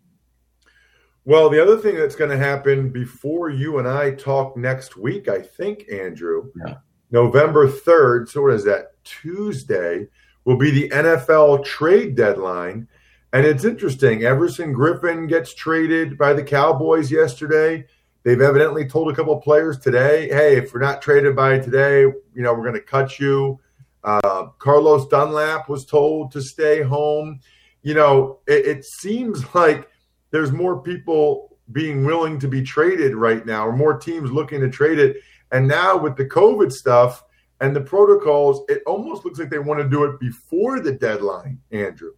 Well, 1.26 1.48
the 1.48 1.62
other 1.62 1.78
thing 1.78 1.96
that's 1.96 2.16
going 2.16 2.30
to 2.30 2.36
happen 2.36 2.90
before 2.90 3.48
you 3.48 3.78
and 3.78 3.88
I 3.88 4.10
talk 4.10 4.56
next 4.56 4.96
week, 4.96 5.28
I 5.28 5.40
think, 5.40 5.86
Andrew, 5.90 6.50
yeah. 6.66 6.74
November 7.10 7.66
3rd, 7.66 8.28
so 8.28 8.42
what 8.42 8.52
is 8.52 8.64
that? 8.64 9.02
Tuesday 9.04 10.06
will 10.44 10.58
be 10.58 10.70
the 10.70 10.90
NFL 10.90 11.64
trade 11.64 12.14
deadline. 12.14 12.88
And 13.32 13.46
it's 13.46 13.64
interesting. 13.64 14.24
Everson 14.24 14.74
Griffen 14.74 15.28
gets 15.28 15.54
traded 15.54 16.18
by 16.18 16.34
the 16.34 16.42
Cowboys 16.42 17.10
yesterday. 17.10 17.86
They've 18.22 18.40
evidently 18.40 18.86
told 18.86 19.10
a 19.10 19.14
couple 19.14 19.36
players 19.40 19.78
today, 19.78 20.28
hey, 20.28 20.56
if 20.56 20.72
we're 20.72 20.80
not 20.80 21.02
traded 21.02 21.34
by 21.34 21.58
today, 21.58 22.02
you 22.02 22.42
know, 22.42 22.52
we're 22.52 22.62
going 22.62 22.74
to 22.74 22.80
cut 22.80 23.18
you. 23.18 23.58
Uh, 24.02 24.48
Carlos 24.58 25.08
Dunlap 25.08 25.68
was 25.68 25.86
told 25.86 26.32
to 26.32 26.42
stay 26.42 26.82
home. 26.82 27.40
You 27.82 27.94
know, 27.94 28.40
it, 28.46 28.66
it 28.66 28.84
seems 28.84 29.42
like 29.54 29.88
there's 30.34 30.50
more 30.50 30.82
people 30.82 31.56
being 31.70 32.04
willing 32.04 32.40
to 32.40 32.48
be 32.48 32.60
traded 32.60 33.14
right 33.14 33.46
now, 33.46 33.68
or 33.68 33.72
more 33.72 33.96
teams 33.96 34.32
looking 34.32 34.60
to 34.60 34.68
trade 34.68 34.98
it. 34.98 35.18
And 35.52 35.68
now 35.68 35.96
with 35.96 36.16
the 36.16 36.24
COVID 36.24 36.72
stuff 36.72 37.22
and 37.60 37.74
the 37.74 37.80
protocols, 37.80 38.64
it 38.68 38.82
almost 38.84 39.24
looks 39.24 39.38
like 39.38 39.48
they 39.48 39.60
want 39.60 39.80
to 39.80 39.88
do 39.88 40.02
it 40.02 40.18
before 40.18 40.80
the 40.80 40.90
deadline, 40.90 41.60
Andrew. 41.70 42.14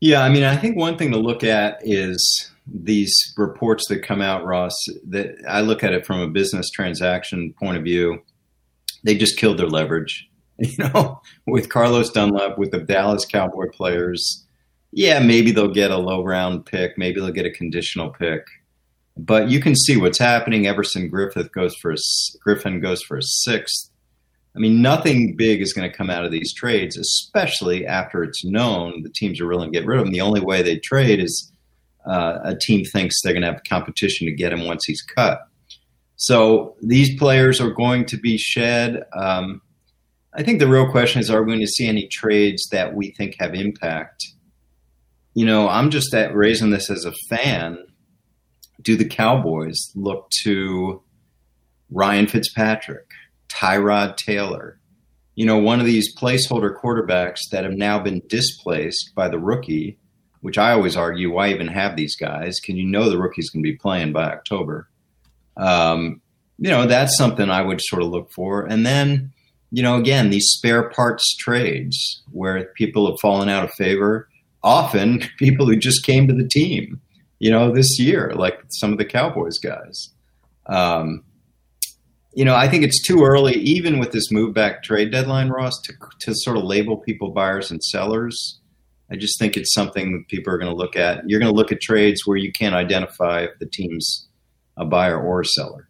Yeah, 0.00 0.22
I 0.22 0.30
mean, 0.30 0.44
I 0.44 0.56
think 0.56 0.78
one 0.78 0.96
thing 0.96 1.10
to 1.10 1.18
look 1.18 1.44
at 1.44 1.78
is 1.82 2.50
these 2.66 3.14
reports 3.36 3.86
that 3.88 4.02
come 4.02 4.22
out, 4.22 4.46
Ross. 4.46 4.74
That 5.08 5.36
I 5.46 5.60
look 5.60 5.84
at 5.84 5.92
it 5.92 6.06
from 6.06 6.20
a 6.20 6.28
business 6.28 6.70
transaction 6.70 7.52
point 7.58 7.76
of 7.76 7.84
view. 7.84 8.22
They 9.04 9.14
just 9.14 9.36
killed 9.36 9.58
their 9.58 9.68
leverage, 9.68 10.26
you 10.58 10.78
know, 10.78 11.20
with 11.46 11.68
Carlos 11.68 12.10
Dunlap, 12.10 12.56
with 12.56 12.70
the 12.70 12.80
Dallas 12.80 13.26
Cowboy 13.26 13.68
players 13.68 14.45
yeah, 14.92 15.18
maybe 15.18 15.50
they'll 15.52 15.68
get 15.68 15.90
a 15.90 15.98
low 15.98 16.24
round 16.24 16.66
pick, 16.66 16.96
maybe 16.96 17.20
they'll 17.20 17.30
get 17.30 17.46
a 17.46 17.50
conditional 17.50 18.10
pick. 18.10 18.42
But 19.16 19.48
you 19.48 19.60
can 19.60 19.74
see 19.74 19.96
what's 19.96 20.18
happening. 20.18 20.66
Everson 20.66 21.08
Griffith 21.08 21.52
goes 21.52 21.74
for 21.76 21.92
a, 21.92 21.96
Griffen 22.46 22.82
goes 22.82 23.02
for 23.02 23.16
a 23.16 23.22
sixth. 23.22 23.90
I 24.54 24.58
mean, 24.58 24.80
nothing 24.80 25.36
big 25.36 25.60
is 25.60 25.72
going 25.72 25.90
to 25.90 25.96
come 25.96 26.08
out 26.08 26.24
of 26.24 26.32
these 26.32 26.54
trades, 26.54 26.96
especially 26.96 27.86
after 27.86 28.22
it's 28.22 28.44
known 28.44 29.02
the 29.02 29.10
teams 29.10 29.40
are 29.40 29.46
willing 29.46 29.70
to 29.70 29.78
get 29.78 29.86
rid 29.86 30.00
of 30.00 30.06
him. 30.06 30.12
The 30.12 30.22
only 30.22 30.40
way 30.40 30.62
they 30.62 30.78
trade 30.78 31.20
is 31.20 31.52
uh, 32.06 32.38
a 32.42 32.56
team 32.56 32.84
thinks 32.84 33.20
they're 33.22 33.34
going 33.34 33.42
to 33.42 33.52
have 33.52 33.62
competition 33.68 34.26
to 34.26 34.32
get 34.32 34.52
him 34.52 34.64
once 34.64 34.84
he's 34.86 35.02
cut. 35.02 35.40
So 36.16 36.76
these 36.82 37.18
players 37.18 37.60
are 37.60 37.70
going 37.70 38.06
to 38.06 38.16
be 38.16 38.38
shed. 38.38 39.04
Um, 39.14 39.60
I 40.34 40.42
think 40.42 40.60
the 40.60 40.68
real 40.68 40.90
question 40.90 41.20
is: 41.20 41.30
Are 41.30 41.42
we 41.42 41.48
going 41.52 41.60
to 41.60 41.66
see 41.66 41.86
any 41.86 42.08
trades 42.08 42.68
that 42.70 42.94
we 42.94 43.10
think 43.10 43.36
have 43.38 43.54
impact? 43.54 44.26
You 45.36 45.44
know, 45.44 45.68
I'm 45.68 45.90
just 45.90 46.14
at 46.14 46.34
raising 46.34 46.70
this 46.70 46.88
as 46.88 47.04
a 47.04 47.12
fan. 47.28 47.76
Do 48.80 48.96
the 48.96 49.04
Cowboys 49.04 49.76
look 49.94 50.30
to 50.44 51.02
Ryan 51.90 52.26
Fitzpatrick, 52.26 53.10
Tyrod 53.50 54.16
Taylor? 54.16 54.80
You 55.34 55.44
know, 55.44 55.58
one 55.58 55.78
of 55.78 55.84
these 55.84 56.16
placeholder 56.16 56.74
quarterbacks 56.74 57.40
that 57.52 57.64
have 57.64 57.74
now 57.74 57.98
been 57.98 58.22
displaced 58.28 59.10
by 59.14 59.28
the 59.28 59.38
rookie, 59.38 59.98
which 60.40 60.56
I 60.56 60.72
always 60.72 60.96
argue, 60.96 61.30
why 61.30 61.50
even 61.50 61.68
have 61.68 61.96
these 61.96 62.16
guys? 62.16 62.58
Can 62.58 62.78
you 62.78 62.86
know 62.86 63.10
the 63.10 63.18
rookie's 63.18 63.50
going 63.50 63.62
to 63.62 63.70
be 63.70 63.76
playing 63.76 64.14
by 64.14 64.32
October? 64.32 64.88
Um, 65.58 66.22
you 66.56 66.70
know, 66.70 66.86
that's 66.86 67.18
something 67.18 67.50
I 67.50 67.60
would 67.60 67.82
sort 67.82 68.00
of 68.00 68.08
look 68.08 68.30
for. 68.32 68.64
And 68.64 68.86
then, 68.86 69.34
you 69.70 69.82
know, 69.82 69.96
again, 69.96 70.30
these 70.30 70.48
spare 70.48 70.88
parts 70.88 71.36
trades 71.36 72.22
where 72.32 72.72
people 72.74 73.06
have 73.06 73.20
fallen 73.20 73.50
out 73.50 73.64
of 73.64 73.70
favor 73.72 74.30
often 74.66 75.22
people 75.38 75.64
who 75.64 75.76
just 75.76 76.04
came 76.04 76.28
to 76.28 76.34
the 76.34 76.46
team, 76.46 77.00
you 77.38 77.50
know, 77.50 77.72
this 77.72 77.98
year, 77.98 78.32
like 78.34 78.60
some 78.68 78.92
of 78.92 78.98
the 78.98 79.04
Cowboys 79.04 79.58
guys. 79.58 80.10
Um, 80.66 81.24
you 82.34 82.44
know, 82.44 82.54
I 82.54 82.68
think 82.68 82.84
it's 82.84 83.02
too 83.02 83.24
early, 83.24 83.54
even 83.54 83.98
with 83.98 84.12
this 84.12 84.30
move 84.30 84.52
back 84.52 84.82
trade 84.82 85.10
deadline, 85.10 85.48
Ross, 85.48 85.80
to, 85.82 85.94
to 86.20 86.34
sort 86.34 86.58
of 86.58 86.64
label 86.64 86.98
people 86.98 87.30
buyers 87.30 87.70
and 87.70 87.82
sellers. 87.82 88.60
I 89.10 89.16
just 89.16 89.38
think 89.38 89.56
it's 89.56 89.72
something 89.72 90.12
that 90.12 90.28
people 90.28 90.52
are 90.52 90.58
going 90.58 90.70
to 90.70 90.76
look 90.76 90.96
at. 90.96 91.22
You're 91.26 91.40
going 91.40 91.50
to 91.50 91.56
look 91.56 91.72
at 91.72 91.80
trades 91.80 92.26
where 92.26 92.36
you 92.36 92.52
can't 92.52 92.74
identify 92.74 93.42
if 93.42 93.58
the 93.58 93.66
team's 93.66 94.28
a 94.76 94.84
buyer 94.84 95.18
or 95.18 95.40
a 95.40 95.46
seller. 95.46 95.88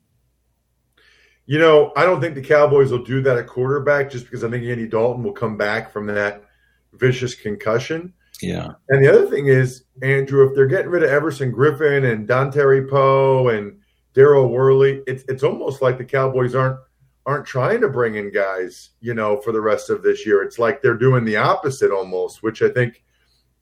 You 1.46 1.58
know, 1.58 1.92
I 1.96 2.04
don't 2.04 2.20
think 2.20 2.34
the 2.34 2.42
Cowboys 2.42 2.92
will 2.92 3.02
do 3.02 3.22
that 3.22 3.38
at 3.38 3.46
quarterback 3.46 4.10
just 4.10 4.24
because 4.24 4.44
I 4.44 4.50
think 4.50 4.64
Andy 4.64 4.86
Dalton 4.86 5.24
will 5.24 5.32
come 5.32 5.56
back 5.56 5.90
from 5.90 6.06
that 6.06 6.44
vicious 6.92 7.34
concussion. 7.34 8.12
Yeah. 8.42 8.72
And 8.88 9.04
the 9.04 9.08
other 9.08 9.26
thing 9.26 9.46
is, 9.46 9.84
Andrew, 10.02 10.46
if 10.46 10.54
they're 10.54 10.66
getting 10.66 10.90
rid 10.90 11.02
of 11.02 11.10
Everson 11.10 11.52
Griffen 11.52 12.10
and 12.10 12.28
Dontari 12.28 12.88
Poe 12.88 13.48
and 13.48 13.78
Daryl 14.14 14.50
Worley, 14.50 15.02
it's 15.06 15.24
it's 15.28 15.42
almost 15.42 15.82
like 15.82 15.98
the 15.98 16.04
Cowboys 16.04 16.54
aren't 16.54 16.78
aren't 17.24 17.46
trying 17.46 17.80
to 17.80 17.88
bring 17.88 18.14
in 18.14 18.32
guys, 18.32 18.90
you 19.00 19.14
know, 19.14 19.36
for 19.38 19.52
the 19.52 19.60
rest 19.60 19.90
of 19.90 20.02
this 20.02 20.24
year. 20.24 20.42
It's 20.42 20.58
like 20.58 20.80
they're 20.80 20.96
doing 20.96 21.24
the 21.24 21.36
opposite 21.36 21.90
almost, 21.90 22.42
which 22.42 22.62
I 22.62 22.68
think 22.68 23.02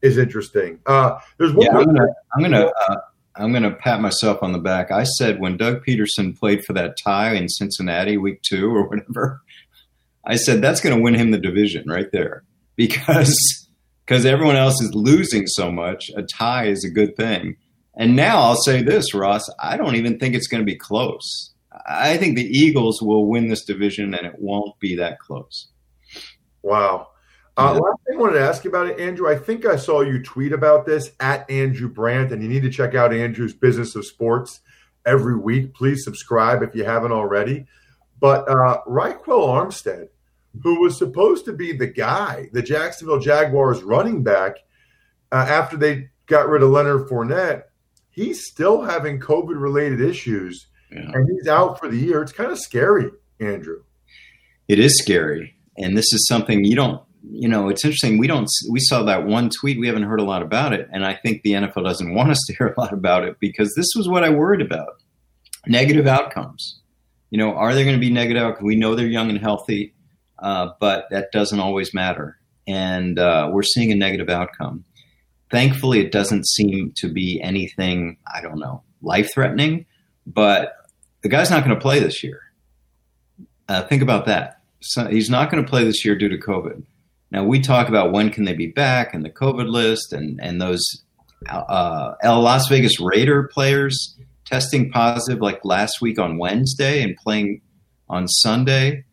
is 0.02 0.18
interesting. 0.18 0.80
Uh, 0.86 1.18
there's 1.38 1.52
one. 1.52 1.66
Yeah, 1.66 1.78
I'm 1.78 1.86
gonna 1.86 2.06
I'm 2.36 2.42
gonna 2.42 2.66
uh, 2.66 2.96
I'm 3.36 3.52
gonna 3.52 3.74
pat 3.74 4.00
myself 4.00 4.42
on 4.42 4.52
the 4.52 4.58
back. 4.58 4.90
I 4.90 5.04
said 5.04 5.40
when 5.40 5.56
Doug 5.56 5.84
Pederson 5.84 6.38
played 6.38 6.64
for 6.64 6.72
that 6.74 6.96
tie 6.96 7.34
in 7.34 7.48
Cincinnati 7.48 8.16
week 8.16 8.42
two 8.42 8.74
or 8.74 8.88
whatever, 8.88 9.40
I 10.24 10.36
said 10.36 10.60
that's 10.60 10.80
going 10.80 10.96
to 10.96 11.02
win 11.02 11.14
him 11.14 11.30
the 11.30 11.38
division 11.38 11.88
right 11.88 12.10
there 12.12 12.44
because 12.76 13.34
because 14.06 14.26
everyone 14.26 14.56
else 14.56 14.80
is 14.80 14.94
losing 14.94 15.46
so 15.46 15.70
much. 15.72 16.10
A 16.16 16.22
tie 16.22 16.66
is 16.66 16.84
a 16.84 16.90
good 16.90 17.16
thing. 17.16 17.56
And 17.96 18.16
now 18.16 18.38
I'll 18.38 18.56
say 18.56 18.82
this, 18.82 19.14
Ross, 19.14 19.48
I 19.62 19.76
don't 19.76 19.94
even 19.94 20.18
think 20.18 20.34
it's 20.34 20.48
going 20.48 20.60
to 20.60 20.66
be 20.66 20.76
close. 20.76 21.52
I 21.86 22.16
think 22.16 22.36
the 22.36 22.46
Eagles 22.46 23.00
will 23.00 23.26
win 23.26 23.48
this 23.48 23.64
division 23.64 24.14
and 24.14 24.26
it 24.26 24.38
won't 24.38 24.78
be 24.80 24.96
that 24.96 25.18
close. 25.18 25.68
Wow. 26.62 27.08
Uh, 27.56 27.72
yeah. 27.74 27.80
Last 27.80 28.00
thing 28.06 28.16
I 28.16 28.20
wanted 28.20 28.34
to 28.34 28.40
ask 28.40 28.64
you 28.64 28.70
about 28.70 28.88
it, 28.88 28.98
Andrew. 28.98 29.28
I 29.28 29.36
think 29.36 29.64
I 29.64 29.76
saw 29.76 30.00
you 30.00 30.22
tweet 30.22 30.52
about 30.52 30.86
this 30.86 31.12
at 31.20 31.48
Andrew 31.48 31.88
Brandt, 31.88 32.32
and 32.32 32.42
you 32.42 32.48
need 32.48 32.62
to 32.62 32.70
check 32.70 32.96
out 32.96 33.14
Andrew's 33.14 33.54
Business 33.54 33.94
of 33.94 34.04
Sports 34.04 34.60
every 35.06 35.36
week. 35.36 35.72
Please 35.72 36.02
subscribe 36.02 36.62
if 36.62 36.74
you 36.74 36.84
haven't 36.84 37.12
already. 37.12 37.66
But 38.18 38.48
uh, 38.48 38.80
Ryquell 38.88 39.46
Armstead 39.46 40.08
who 40.62 40.80
was 40.80 40.98
supposed 40.98 41.44
to 41.46 41.52
be 41.52 41.72
the 41.72 41.86
guy, 41.86 42.48
the 42.52 42.62
Jacksonville 42.62 43.20
Jaguars 43.20 43.82
running 43.82 44.22
back, 44.22 44.56
uh, 45.32 45.46
after 45.48 45.76
they 45.76 46.10
got 46.26 46.48
rid 46.48 46.62
of 46.62 46.70
Leonard 46.70 47.08
Fournette, 47.08 47.64
he's 48.10 48.46
still 48.46 48.82
having 48.82 49.18
COVID 49.18 49.60
related 49.60 50.00
issues 50.00 50.66
yeah. 50.90 51.10
and 51.12 51.28
he's 51.28 51.48
out 51.48 51.78
for 51.78 51.88
the 51.88 51.96
year. 51.96 52.22
It's 52.22 52.32
kind 52.32 52.50
of 52.50 52.58
scary, 52.58 53.10
Andrew. 53.40 53.82
It 54.68 54.78
is 54.78 54.98
scary. 54.98 55.56
And 55.76 55.96
this 55.96 56.12
is 56.12 56.26
something 56.28 56.64
you 56.64 56.76
don't, 56.76 57.02
you 57.22 57.48
know, 57.48 57.68
it's 57.68 57.84
interesting. 57.84 58.18
We 58.18 58.26
don't, 58.26 58.48
we 58.70 58.80
saw 58.80 59.02
that 59.04 59.26
one 59.26 59.50
tweet. 59.50 59.80
We 59.80 59.86
haven't 59.86 60.04
heard 60.04 60.20
a 60.20 60.24
lot 60.24 60.42
about 60.42 60.72
it. 60.72 60.88
And 60.92 61.04
I 61.04 61.14
think 61.14 61.42
the 61.42 61.52
NFL 61.52 61.84
doesn't 61.84 62.14
want 62.14 62.30
us 62.30 62.40
to 62.46 62.54
hear 62.54 62.68
a 62.68 62.80
lot 62.80 62.92
about 62.92 63.24
it 63.24 63.38
because 63.40 63.72
this 63.74 63.88
was 63.96 64.08
what 64.08 64.24
I 64.24 64.30
worried 64.30 64.60
about 64.60 65.00
negative 65.66 66.06
outcomes. 66.06 66.80
You 67.30 67.38
know, 67.38 67.54
are 67.54 67.74
there 67.74 67.84
going 67.84 67.96
to 67.96 68.00
be 68.00 68.10
negative 68.10 68.42
outcomes? 68.42 68.64
We 68.64 68.76
know 68.76 68.94
they're 68.94 69.06
young 69.06 69.30
and 69.30 69.38
healthy 69.38 69.93
uh, 70.44 70.68
but 70.78 71.06
that 71.10 71.32
doesn't 71.32 71.58
always 71.58 71.94
matter. 71.94 72.38
And 72.68 73.18
uh, 73.18 73.48
we're 73.50 73.62
seeing 73.62 73.90
a 73.90 73.94
negative 73.94 74.28
outcome. 74.28 74.84
Thankfully, 75.50 76.00
it 76.00 76.12
doesn't 76.12 76.46
seem 76.46 76.92
to 76.96 77.10
be 77.10 77.40
anything, 77.40 78.18
I 78.32 78.42
don't 78.42 78.58
know, 78.58 78.82
life 79.00 79.32
threatening, 79.32 79.86
but 80.26 80.76
the 81.22 81.30
guy's 81.30 81.50
not 81.50 81.64
going 81.64 81.74
to 81.74 81.80
play 81.80 81.98
this 81.98 82.22
year. 82.22 82.42
Uh, 83.68 83.82
think 83.84 84.02
about 84.02 84.26
that. 84.26 84.60
So 84.80 85.06
he's 85.06 85.30
not 85.30 85.50
going 85.50 85.64
to 85.64 85.68
play 85.68 85.84
this 85.84 86.04
year 86.04 86.14
due 86.14 86.28
to 86.28 86.36
COVID. 86.36 86.82
Now, 87.30 87.44
we 87.44 87.60
talk 87.60 87.88
about 87.88 88.12
when 88.12 88.28
can 88.28 88.44
they 88.44 88.52
be 88.52 88.66
back 88.66 89.14
and 89.14 89.24
the 89.24 89.30
COVID 89.30 89.68
list 89.68 90.12
and, 90.12 90.38
and 90.42 90.60
those 90.60 91.02
uh, 91.48 92.12
Las 92.22 92.68
Vegas 92.68 93.00
Raider 93.00 93.44
players 93.44 94.14
testing 94.44 94.90
positive 94.90 95.40
like 95.40 95.64
last 95.64 96.02
week 96.02 96.18
on 96.18 96.36
Wednesday 96.36 97.02
and 97.02 97.16
playing 97.16 97.62
on 98.10 98.28
Sunday. 98.28 99.04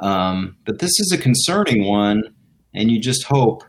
Um, 0.00 0.56
but 0.64 0.78
this 0.78 0.98
is 0.98 1.12
a 1.12 1.18
concerning 1.18 1.86
one, 1.86 2.22
and 2.74 2.90
you 2.90 3.00
just 3.00 3.24
hope 3.24 3.62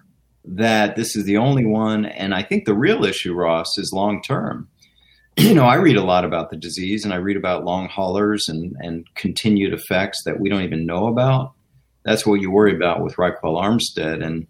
that 0.43 0.95
this 0.95 1.15
is 1.15 1.25
the 1.25 1.37
only 1.37 1.65
one. 1.65 2.05
And 2.05 2.33
I 2.33 2.43
think 2.43 2.65
the 2.65 2.73
real 2.73 3.05
issue, 3.05 3.33
Ross, 3.33 3.77
is 3.77 3.91
long 3.93 4.21
term. 4.23 4.67
you 5.37 5.53
know, 5.53 5.65
I 5.65 5.75
read 5.75 5.97
a 5.97 6.03
lot 6.03 6.25
about 6.25 6.49
the 6.49 6.57
disease 6.57 7.05
and 7.05 7.13
I 7.13 7.17
read 7.17 7.37
about 7.37 7.63
long 7.63 7.87
haulers 7.87 8.47
and, 8.47 8.75
and 8.79 9.05
continued 9.15 9.73
effects 9.73 10.23
that 10.25 10.39
we 10.39 10.49
don't 10.49 10.63
even 10.63 10.85
know 10.85 11.07
about. 11.07 11.53
That's 12.03 12.25
what 12.25 12.41
you 12.41 12.51
worry 12.51 12.75
about 12.75 13.03
with 13.03 13.15
Ryquell 13.15 13.61
Armstead. 13.61 14.25
And 14.25 14.47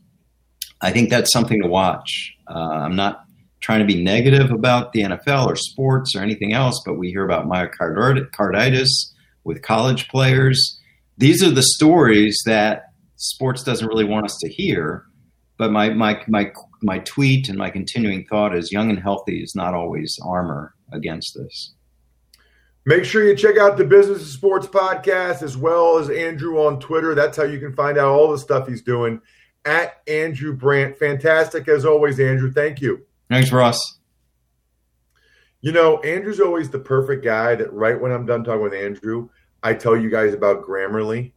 I 0.81 0.91
think 0.91 1.09
that's 1.09 1.33
something 1.33 1.61
to 1.61 1.67
watch. 1.67 2.33
Uh, 2.49 2.57
I'm 2.57 2.95
not 2.95 3.25
trying 3.59 3.79
to 3.79 3.85
be 3.85 4.01
negative 4.01 4.51
about 4.51 4.93
the 4.93 5.01
NFL 5.01 5.45
or 5.45 5.55
sports 5.55 6.15
or 6.15 6.21
anything 6.21 6.53
else, 6.53 6.81
but 6.85 6.95
we 6.95 7.09
hear 7.09 7.25
about 7.25 7.47
myocarditis 7.47 8.89
with 9.43 9.61
college 9.61 10.07
players. 10.07 10.79
These 11.17 11.43
are 11.43 11.51
the 11.51 11.63
stories 11.63 12.37
that 12.45 12.85
sports 13.15 13.63
doesn't 13.63 13.87
really 13.87 14.05
want 14.05 14.25
us 14.25 14.37
to 14.41 14.49
hear. 14.49 15.05
But 15.57 15.71
my, 15.71 15.89
my, 15.89 16.23
my, 16.27 16.51
my 16.81 16.99
tweet 16.99 17.47
and 17.47 17.57
my 17.57 17.69
continuing 17.69 18.25
thought 18.25 18.55
is 18.55 18.71
young 18.71 18.89
and 18.89 18.99
healthy 18.99 19.43
is 19.43 19.53
not 19.55 19.75
always 19.75 20.17
armor 20.25 20.73
against 20.91 21.35
this. 21.35 21.73
Make 22.85 23.05
sure 23.05 23.23
you 23.23 23.35
check 23.35 23.59
out 23.59 23.77
the 23.77 23.83
Business 23.83 24.23
of 24.23 24.27
Sports 24.27 24.65
podcast 24.65 25.43
as 25.43 25.55
well 25.55 25.99
as 25.99 26.09
Andrew 26.09 26.65
on 26.65 26.79
Twitter. 26.79 27.13
That's 27.13 27.37
how 27.37 27.43
you 27.43 27.59
can 27.59 27.75
find 27.75 27.99
out 27.99 28.07
all 28.07 28.31
the 28.31 28.39
stuff 28.39 28.67
he's 28.67 28.81
doing 28.81 29.21
at 29.65 30.01
Andrew 30.07 30.55
Brandt. 30.55 30.97
Fantastic 30.97 31.67
as 31.67 31.85
always, 31.85 32.19
Andrew. 32.19 32.51
Thank 32.51 32.81
you. 32.81 33.05
Thanks, 33.29 33.51
Ross. 33.51 33.77
You 35.61 35.71
know, 35.71 35.99
Andrew's 35.99 36.39
always 36.39 36.71
the 36.71 36.79
perfect 36.79 37.23
guy 37.23 37.53
that 37.53 37.71
right 37.71 38.01
when 38.01 38.11
I'm 38.11 38.25
done 38.25 38.43
talking 38.43 38.63
with 38.63 38.73
Andrew, 38.73 39.29
I 39.63 39.73
tell 39.73 39.95
you 39.95 40.09
guys 40.09 40.33
about 40.33 40.63
Grammarly 40.63 41.33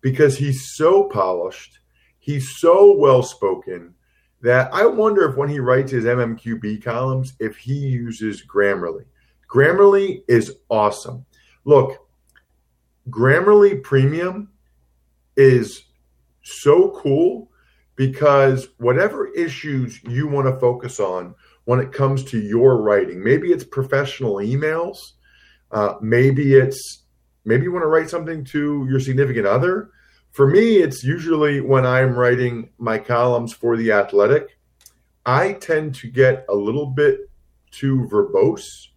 because 0.00 0.36
he's 0.36 0.74
so 0.74 1.04
polished, 1.04 1.78
he's 2.18 2.58
so 2.58 2.96
well 2.96 3.22
spoken 3.22 3.94
that 4.40 4.72
I 4.72 4.86
wonder 4.86 5.28
if 5.28 5.36
when 5.36 5.48
he 5.48 5.58
writes 5.58 5.90
his 5.90 6.04
MMQB 6.04 6.82
columns, 6.82 7.34
if 7.40 7.56
he 7.56 7.74
uses 7.74 8.44
Grammarly. 8.46 9.04
Grammarly 9.50 10.22
is 10.28 10.56
awesome. 10.68 11.24
Look, 11.64 12.08
Grammarly 13.10 13.82
Premium 13.82 14.50
is 15.36 15.84
so 16.42 16.90
cool 16.90 17.50
because 17.96 18.68
whatever 18.78 19.28
issues 19.34 20.02
you 20.04 20.28
want 20.28 20.46
to 20.46 20.60
focus 20.60 21.00
on 21.00 21.34
when 21.64 21.80
it 21.80 21.92
comes 21.92 22.22
to 22.24 22.40
your 22.40 22.80
writing, 22.80 23.22
maybe 23.22 23.48
it's 23.48 23.64
professional 23.64 24.36
emails, 24.36 24.98
uh, 25.72 25.94
maybe 26.00 26.54
it's 26.54 27.02
maybe 27.48 27.64
you 27.64 27.72
want 27.72 27.82
to 27.82 27.88
write 27.88 28.10
something 28.10 28.44
to 28.44 28.86
your 28.88 29.00
significant 29.00 29.46
other. 29.46 29.90
For 30.30 30.46
me, 30.46 30.76
it's 30.76 31.02
usually 31.02 31.60
when 31.60 31.86
I'm 31.86 32.14
writing 32.14 32.70
my 32.78 32.98
columns 32.98 33.52
for 33.52 33.76
the 33.76 33.90
Athletic, 33.92 34.58
I 35.24 35.54
tend 35.54 35.94
to 35.96 36.08
get 36.08 36.44
a 36.48 36.54
little 36.54 36.86
bit 36.86 37.30
too 37.70 38.08
verbose. 38.10 38.88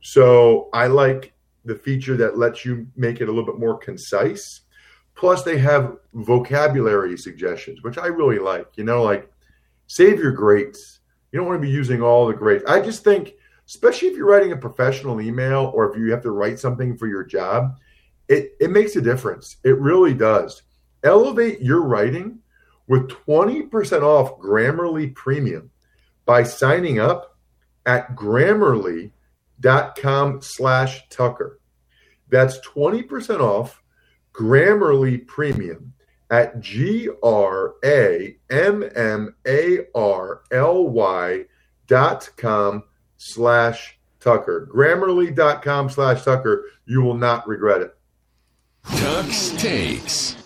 So 0.00 0.70
I 0.72 0.86
like 0.86 1.32
the 1.64 1.74
feature 1.74 2.16
that 2.16 2.38
lets 2.38 2.64
you 2.64 2.86
make 2.96 3.20
it 3.20 3.28
a 3.28 3.32
little 3.32 3.44
bit 3.44 3.58
more 3.58 3.76
concise. 3.76 4.62
Plus, 5.14 5.42
they 5.42 5.58
have 5.58 5.96
vocabulary 6.14 7.18
suggestions, 7.18 7.82
which 7.82 7.98
I 7.98 8.06
really 8.06 8.38
like. 8.38 8.68
You 8.76 8.84
know, 8.84 9.02
like 9.02 9.30
save 9.88 10.20
your 10.20 10.32
greats. 10.32 11.00
You 11.32 11.38
don't 11.38 11.48
want 11.48 11.60
to 11.60 11.66
be 11.66 11.72
using 11.72 12.00
all 12.00 12.26
the 12.26 12.34
greats. 12.34 12.64
I 12.66 12.80
just 12.80 13.02
think, 13.02 13.34
especially 13.66 14.08
if 14.08 14.16
you're 14.16 14.30
writing 14.30 14.52
a 14.52 14.56
professional 14.56 15.20
email 15.20 15.72
or 15.74 15.90
if 15.90 15.98
you 15.98 16.10
have 16.12 16.22
to 16.22 16.30
write 16.30 16.58
something 16.58 16.96
for 16.96 17.06
your 17.06 17.24
job, 17.24 17.76
it, 18.28 18.52
it 18.60 18.70
makes 18.70 18.96
a 18.96 19.00
difference. 19.00 19.56
It 19.64 19.78
really 19.78 20.14
does. 20.14 20.62
Elevate 21.02 21.60
your 21.60 21.82
writing 21.82 22.38
with 22.86 23.08
20% 23.08 24.02
off 24.02 24.38
Grammarly 24.38 25.14
Premium 25.14 25.70
by 26.24 26.42
signing 26.42 26.98
up 26.98 27.36
at 27.86 28.14
grammarly.com 28.14 30.42
slash 30.42 31.08
Tucker. 31.08 31.60
That's 32.28 32.58
20% 32.60 33.40
off 33.40 33.82
Grammarly 34.32 35.26
Premium 35.26 35.94
at 36.30 36.60
G 36.60 37.08
R 37.22 37.74
A 37.84 38.36
M 38.50 38.84
M 38.94 39.34
A 39.46 39.78
R 39.94 40.42
L 40.52 40.88
Y 40.88 41.44
dot 41.86 42.28
com 42.36 42.84
slash 43.16 43.98
Tucker. 44.20 44.68
Grammarly.com 44.72 45.88
slash 45.88 46.24
Tucker. 46.24 46.66
You 46.86 47.02
will 47.02 47.16
not 47.16 47.48
regret 47.48 47.82
it. 47.82 47.97
Tuck's 48.84 49.50
Takes. 49.50 50.36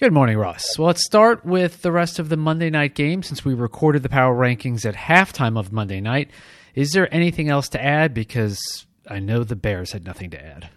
Good 0.00 0.12
morning, 0.12 0.38
Ross. 0.38 0.64
Well, 0.78 0.86
let's 0.86 1.04
start 1.04 1.44
with 1.44 1.82
the 1.82 1.90
rest 1.90 2.18
of 2.18 2.28
the 2.28 2.36
Monday 2.36 2.70
night 2.70 2.94
game 2.94 3.22
since 3.22 3.44
we 3.44 3.54
recorded 3.54 4.02
the 4.02 4.08
power 4.08 4.34
rankings 4.36 4.86
at 4.86 4.94
halftime 4.94 5.58
of 5.58 5.72
Monday 5.72 6.00
night. 6.00 6.30
Is 6.74 6.92
there 6.92 7.12
anything 7.12 7.48
else 7.48 7.68
to 7.70 7.82
add? 7.84 8.14
Because 8.14 8.60
I 9.08 9.18
know 9.18 9.42
the 9.42 9.56
Bears 9.56 9.92
had 9.92 10.04
nothing 10.04 10.30
to 10.30 10.42
add. 10.44 10.68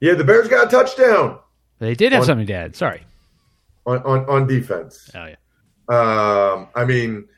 Yeah, 0.00 0.14
the 0.14 0.24
Bears 0.24 0.48
got 0.48 0.66
a 0.66 0.70
touchdown. 0.70 1.38
They 1.78 1.94
did 1.94 2.12
have 2.12 2.22
On- 2.22 2.26
something 2.26 2.46
to 2.48 2.54
add. 2.54 2.74
Sorry. 2.76 3.02
on, 3.86 3.98
on, 3.98 4.24
on 4.28 4.46
defense. 4.48 5.10
Oh, 5.14 5.26
yeah. 5.26 5.36
Um, 5.88 6.68
I 6.74 6.84
mean, 6.84 7.28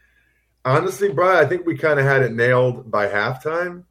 honestly, 0.64 1.10
Brian, 1.12 1.44
I 1.44 1.48
think 1.48 1.66
we 1.66 1.76
kind 1.76 1.98
of 1.98 2.06
had 2.06 2.22
it 2.22 2.32
nailed 2.32 2.90
by 2.90 3.08
halftime. 3.08 3.84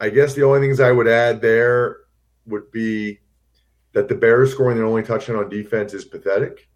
I 0.00 0.10
guess 0.10 0.34
the 0.34 0.42
only 0.44 0.60
things 0.60 0.80
I 0.80 0.92
would 0.92 1.08
add 1.08 1.40
there 1.40 1.98
would 2.46 2.70
be 2.70 3.20
that 3.98 4.08
the 4.08 4.14
Bears 4.14 4.52
scoring 4.52 4.76
their 4.76 4.86
only 4.86 5.02
touchdown 5.02 5.34
on 5.34 5.48
defense 5.48 5.92
is 5.92 6.04
pathetic, 6.04 6.68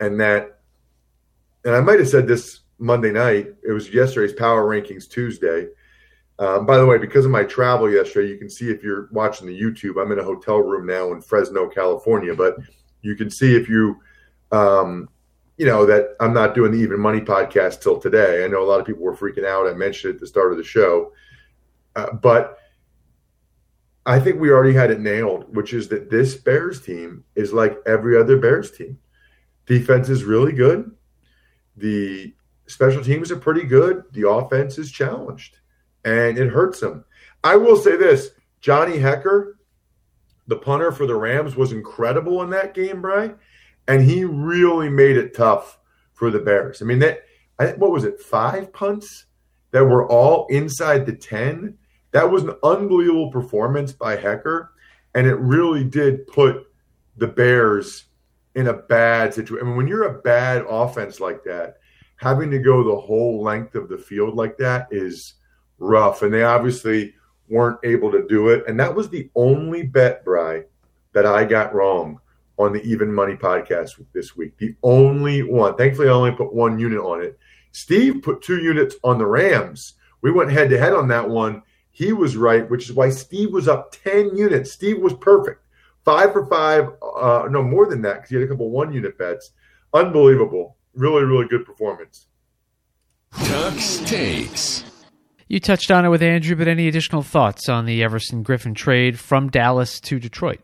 and 0.00 0.18
that, 0.20 0.58
and 1.64 1.72
I 1.72 1.80
might 1.80 2.00
have 2.00 2.08
said 2.08 2.26
this 2.26 2.62
Monday 2.78 3.12
night. 3.12 3.46
It 3.62 3.70
was 3.70 3.88
yesterday's 3.94 4.32
Power 4.32 4.64
Rankings 4.64 5.08
Tuesday. 5.08 5.68
Um, 6.40 6.66
by 6.66 6.76
the 6.76 6.84
way, 6.84 6.98
because 6.98 7.24
of 7.24 7.30
my 7.30 7.44
travel 7.44 7.88
yesterday, 7.88 8.28
you 8.28 8.38
can 8.38 8.50
see 8.50 8.70
if 8.70 8.82
you're 8.82 9.08
watching 9.12 9.46
the 9.46 9.58
YouTube, 9.58 10.02
I'm 10.02 10.10
in 10.10 10.18
a 10.18 10.24
hotel 10.24 10.58
room 10.58 10.84
now 10.84 11.12
in 11.12 11.22
Fresno, 11.22 11.68
California. 11.68 12.34
But 12.34 12.56
you 13.02 13.14
can 13.14 13.30
see 13.30 13.54
if 13.54 13.68
you 13.68 14.00
um, 14.50 15.08
you 15.56 15.66
know 15.66 15.86
that 15.86 16.16
I'm 16.18 16.34
not 16.34 16.56
doing 16.56 16.72
the 16.72 16.78
Even 16.78 16.98
Money 16.98 17.20
podcast 17.20 17.82
till 17.82 18.00
today. 18.00 18.44
I 18.44 18.48
know 18.48 18.64
a 18.64 18.66
lot 18.68 18.80
of 18.80 18.86
people 18.86 19.04
were 19.04 19.16
freaking 19.16 19.46
out. 19.46 19.68
I 19.68 19.74
mentioned 19.74 20.10
it 20.10 20.14
at 20.16 20.20
the 20.20 20.26
start 20.26 20.50
of 20.50 20.58
the 20.58 20.64
show, 20.64 21.12
uh, 21.94 22.14
but 22.14 22.58
I 24.06 24.20
think 24.20 24.40
we 24.40 24.50
already 24.50 24.74
had 24.74 24.90
it 24.90 25.00
nailed, 25.00 25.54
which 25.54 25.72
is 25.72 25.88
that 25.88 26.10
this 26.10 26.34
Bears 26.34 26.80
team 26.80 27.24
is 27.34 27.52
like 27.52 27.78
every 27.86 28.18
other 28.18 28.36
Bears 28.36 28.70
team. 28.70 28.98
Defense 29.66 30.08
is 30.08 30.24
really 30.24 30.52
good. 30.52 30.90
The 31.76 32.34
special 32.66 33.02
teams 33.02 33.30
are 33.30 33.36
pretty 33.36 33.64
good. 33.64 34.04
The 34.12 34.28
offense 34.28 34.78
is 34.78 34.92
challenged, 34.92 35.58
and 36.04 36.38
it 36.38 36.48
hurts 36.48 36.80
them. 36.80 37.04
I 37.42 37.56
will 37.56 37.76
say 37.76 37.96
this: 37.96 38.30
Johnny 38.60 38.98
Hekker, 38.98 39.54
the 40.46 40.56
punter 40.56 40.92
for 40.92 41.06
the 41.06 41.16
Rams, 41.16 41.56
was 41.56 41.72
incredible 41.72 42.42
in 42.42 42.50
that 42.50 42.74
game, 42.74 43.00
Brian 43.00 43.36
and 43.88 44.02
he 44.02 44.24
really 44.24 44.88
made 44.88 45.16
it 45.16 45.34
tough 45.34 45.78
for 46.12 46.30
the 46.30 46.38
Bears. 46.38 46.80
I 46.80 46.84
mean, 46.84 47.00
that 47.00 47.24
what 47.78 47.90
was 47.90 48.04
it? 48.04 48.20
Five 48.20 48.72
punts 48.72 49.26
that 49.70 49.84
were 49.84 50.08
all 50.08 50.46
inside 50.48 51.06
the 51.06 51.14
ten. 51.14 51.76
That 52.14 52.30
was 52.30 52.44
an 52.44 52.54
unbelievable 52.62 53.30
performance 53.30 53.92
by 53.92 54.16
Hekker, 54.16 54.68
and 55.14 55.26
it 55.26 55.34
really 55.34 55.84
did 55.84 56.26
put 56.28 56.68
the 57.16 57.26
Bears 57.26 58.04
in 58.54 58.68
a 58.68 58.72
bad 58.72 59.34
situation. 59.34 59.66
I 59.66 59.68
mean, 59.68 59.76
when 59.76 59.88
you're 59.88 60.04
a 60.04 60.22
bad 60.22 60.64
offense 60.68 61.18
like 61.18 61.42
that, 61.44 61.78
having 62.16 62.52
to 62.52 62.60
go 62.60 62.84
the 62.84 63.00
whole 63.00 63.42
length 63.42 63.74
of 63.74 63.88
the 63.88 63.98
field 63.98 64.36
like 64.36 64.56
that 64.58 64.86
is 64.92 65.34
rough. 65.78 66.22
And 66.22 66.32
they 66.32 66.44
obviously 66.44 67.14
weren't 67.48 67.80
able 67.82 68.12
to 68.12 68.26
do 68.28 68.48
it. 68.48 68.64
And 68.68 68.78
that 68.78 68.94
was 68.94 69.08
the 69.08 69.28
only 69.34 69.82
bet, 69.82 70.24
Bry, 70.24 70.62
that 71.14 71.26
I 71.26 71.44
got 71.44 71.74
wrong 71.74 72.20
on 72.58 72.72
the 72.72 72.82
Even 72.82 73.12
Money 73.12 73.34
podcast 73.34 74.00
this 74.12 74.36
week. 74.36 74.56
The 74.58 74.76
only 74.84 75.42
one. 75.42 75.76
Thankfully, 75.76 76.08
I 76.08 76.12
only 76.12 76.30
put 76.30 76.54
one 76.54 76.78
unit 76.78 77.00
on 77.00 77.22
it. 77.22 77.36
Steve 77.72 78.22
put 78.22 78.40
two 78.40 78.62
units 78.62 78.94
on 79.02 79.18
the 79.18 79.26
Rams. 79.26 79.94
We 80.22 80.30
went 80.30 80.52
head 80.52 80.70
to 80.70 80.78
head 80.78 80.92
on 80.92 81.08
that 81.08 81.28
one. 81.28 81.62
He 81.94 82.12
was 82.12 82.36
right, 82.36 82.68
which 82.68 82.90
is 82.90 82.92
why 82.92 83.08
Steve 83.10 83.52
was 83.52 83.68
up 83.68 83.92
10 84.02 84.36
units. 84.36 84.72
Steve 84.72 84.98
was 84.98 85.14
perfect. 85.14 85.60
Five 86.04 86.32
for 86.32 86.44
five. 86.46 86.88
Uh, 87.00 87.46
no, 87.48 87.62
more 87.62 87.86
than 87.86 88.02
that 88.02 88.14
because 88.14 88.30
he 88.30 88.34
had 88.34 88.44
a 88.44 88.48
couple 88.48 88.68
one 88.68 88.92
unit 88.92 89.16
bets. 89.16 89.52
Unbelievable. 89.94 90.76
Really, 90.94 91.22
really 91.22 91.46
good 91.46 91.64
performance. 91.64 92.26
Tuck's 93.44 93.98
Takes. 93.98 94.84
You 95.46 95.60
touched 95.60 95.92
on 95.92 96.04
it 96.04 96.08
with 96.08 96.22
Andrew, 96.22 96.56
but 96.56 96.66
any 96.66 96.88
additional 96.88 97.22
thoughts 97.22 97.68
on 97.68 97.86
the 97.86 98.02
Everson 98.02 98.42
Griffen 98.42 98.74
trade 98.74 99.20
from 99.20 99.48
Dallas 99.48 100.00
to 100.00 100.18
Detroit? 100.18 100.60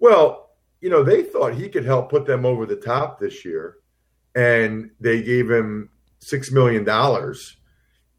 Well, 0.00 0.50
you 0.80 0.90
know, 0.90 1.04
they 1.04 1.22
thought 1.22 1.54
he 1.54 1.68
could 1.68 1.84
help 1.84 2.10
put 2.10 2.26
them 2.26 2.44
over 2.44 2.66
the 2.66 2.74
top 2.74 3.20
this 3.20 3.44
year, 3.44 3.76
and 4.34 4.90
they 4.98 5.22
gave 5.22 5.48
him 5.48 5.90
$6 6.24 6.52
million. 6.52 6.84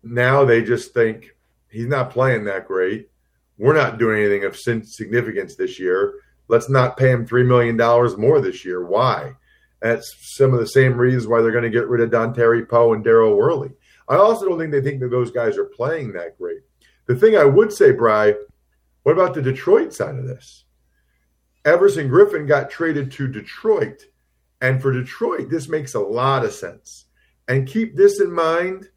Now 0.03 0.45
they 0.45 0.61
just 0.63 0.93
think 0.93 1.35
he's 1.71 1.88
not 1.88 2.12
playing 2.12 2.43
that 2.45 2.67
great. 2.67 3.10
We're 3.57 3.73
not 3.73 3.97
doing 3.97 4.19
anything 4.19 4.43
of 4.43 4.57
significance 4.57 5.55
this 5.55 5.79
year. 5.79 6.15
Let's 6.47 6.69
not 6.69 6.97
pay 6.97 7.12
him 7.12 7.25
$3 7.25 7.45
million 7.45 7.77
more 8.19 8.41
this 8.41 8.65
year. 8.65 8.86
Why? 8.86 9.34
That's 9.81 10.13
some 10.36 10.53
of 10.53 10.60
the 10.60 10.67
same 10.67 10.97
reasons 10.97 11.27
why 11.27 11.41
they're 11.41 11.51
going 11.51 11.63
to 11.63 11.69
get 11.69 11.88
rid 11.88 12.01
of 12.01 12.10
Dontari 12.10 12.67
Poe 12.67 12.93
and 12.93 13.03
Daryl 13.03 13.36
Worley. 13.36 13.71
I 14.07 14.15
also 14.15 14.47
don't 14.47 14.60
think 14.60 14.71
they 14.71 14.81
think 14.81 14.99
that 14.99 15.10
those 15.10 15.31
guys 15.31 15.57
are 15.57 15.65
playing 15.65 16.13
that 16.13 16.38
great. 16.38 16.60
The 17.07 17.15
thing 17.15 17.36
I 17.36 17.45
would 17.45 17.71
say, 17.71 17.91
Bry, 17.91 18.34
what 19.03 19.13
about 19.13 19.34
the 19.34 19.41
Detroit 19.41 19.93
side 19.93 20.15
of 20.15 20.27
this? 20.27 20.65
Everson 21.65 22.10
Griffen 22.10 22.47
got 22.47 22.69
traded 22.69 23.12
to 23.13 23.27
Detroit. 23.27 24.03
And 24.62 24.81
for 24.81 24.91
Detroit, 24.91 25.49
this 25.49 25.67
makes 25.67 25.95
a 25.95 25.99
lot 25.99 26.45
of 26.45 26.53
sense. 26.53 27.05
And 27.47 27.67
keep 27.67 27.95
this 27.95 28.19
in 28.19 28.31
mind 28.31 28.89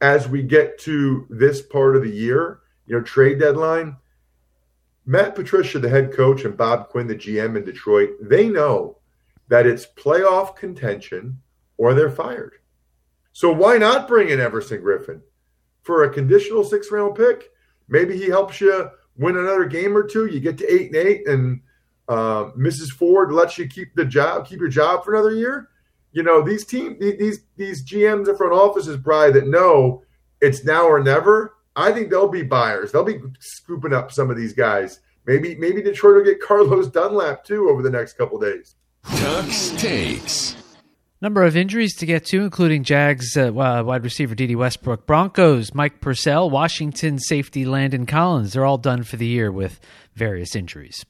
as 0.00 0.28
we 0.28 0.42
get 0.42 0.78
to 0.80 1.26
this 1.28 1.60
part 1.62 1.96
of 1.96 2.02
the 2.02 2.10
year, 2.10 2.60
you 2.86 2.96
know, 2.96 3.02
trade 3.02 3.38
deadline. 3.38 3.96
Matt 5.06 5.34
Patricia, 5.34 5.78
the 5.78 5.88
head 5.88 6.12
coach, 6.12 6.44
and 6.44 6.56
Bob 6.56 6.88
Quinn, 6.88 7.06
the 7.06 7.14
GM 7.14 7.56
in 7.56 7.64
Detroit, 7.64 8.10
they 8.20 8.48
know 8.48 8.98
that 9.48 9.66
it's 9.66 9.86
playoff 9.96 10.56
contention 10.56 11.38
or 11.76 11.94
they're 11.94 12.10
fired. 12.10 12.54
So 13.32 13.52
why 13.52 13.78
not 13.78 14.08
bring 14.08 14.28
in 14.28 14.40
Everson 14.40 14.82
Griffen 14.82 15.20
for 15.82 16.04
a 16.04 16.12
conditional 16.12 16.64
six 16.64 16.90
round 16.90 17.14
pick? 17.14 17.50
Maybe 17.88 18.16
he 18.16 18.26
helps 18.26 18.60
you 18.60 18.90
win 19.16 19.36
another 19.36 19.64
game 19.64 19.96
or 19.96 20.04
two. 20.04 20.26
You 20.26 20.40
get 20.40 20.58
to 20.58 20.72
eight 20.72 20.88
and 20.88 20.96
eight, 20.96 21.26
and 21.26 21.60
uh, 22.08 22.50
Mrs. 22.56 22.90
Ford 22.90 23.32
lets 23.32 23.58
you 23.58 23.66
keep 23.66 23.94
the 23.94 24.04
job, 24.04 24.46
keep 24.46 24.60
your 24.60 24.68
job 24.68 25.04
for 25.04 25.14
another 25.14 25.34
year. 25.34 25.68
You 26.12 26.22
know 26.22 26.42
these 26.42 26.64
team, 26.64 26.96
these 26.98 27.40
these 27.56 27.84
GMs 27.84 28.28
in 28.28 28.36
front 28.36 28.52
offices, 28.52 28.96
Bry, 28.96 29.30
that 29.30 29.46
know 29.46 30.02
it's 30.40 30.64
now 30.64 30.86
or 30.86 31.02
never. 31.02 31.54
I 31.76 31.92
think 31.92 32.10
they'll 32.10 32.28
be 32.28 32.42
buyers. 32.42 32.92
They'll 32.92 33.04
be 33.04 33.20
scooping 33.38 33.92
up 33.92 34.10
some 34.10 34.30
of 34.30 34.36
these 34.36 34.52
guys. 34.52 35.00
Maybe 35.26 35.54
maybe 35.54 35.82
Detroit 35.82 36.16
will 36.16 36.24
get 36.24 36.40
Carlos 36.40 36.88
Dunlap 36.88 37.44
too 37.44 37.68
over 37.68 37.82
the 37.82 37.90
next 37.90 38.14
couple 38.14 38.38
days. 38.38 38.74
Tuck's 39.04 39.70
Takes. 39.70 40.56
Number 41.22 41.44
of 41.44 41.54
injuries 41.54 41.94
to 41.96 42.06
get 42.06 42.24
to, 42.26 42.40
including 42.40 42.82
Jags 42.82 43.36
uh, 43.36 43.52
wide 43.52 44.04
receiver 44.04 44.34
Dede 44.34 44.56
Westbrook, 44.56 45.06
Broncos 45.06 45.74
Mike 45.74 46.00
Purcell, 46.00 46.48
Washington 46.48 47.18
safety 47.18 47.66
Landon 47.66 48.06
Collins. 48.06 48.54
They're 48.54 48.64
all 48.64 48.78
done 48.78 49.02
for 49.02 49.16
the 49.16 49.26
year 49.26 49.52
with 49.52 49.80
various 50.14 50.56
injuries. 50.56 51.04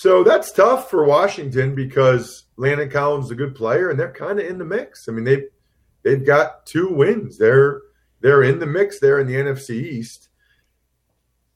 So 0.00 0.22
that's 0.22 0.52
tough 0.52 0.90
for 0.90 1.04
Washington 1.04 1.74
because 1.74 2.44
Landon 2.56 2.88
Collins 2.88 3.24
is 3.24 3.30
a 3.32 3.34
good 3.34 3.56
player 3.56 3.90
and 3.90 3.98
they're 3.98 4.12
kind 4.12 4.38
of 4.38 4.46
in 4.46 4.56
the 4.56 4.64
mix. 4.64 5.08
I 5.08 5.10
mean 5.10 5.24
they've 5.24 5.48
they've 6.04 6.24
got 6.24 6.64
two 6.66 6.88
wins. 6.94 7.36
They're 7.36 7.80
they're 8.20 8.44
in 8.44 8.60
the 8.60 8.66
mix 8.66 9.00
there 9.00 9.18
in 9.18 9.26
the 9.26 9.34
NFC 9.34 9.70
East. 9.70 10.28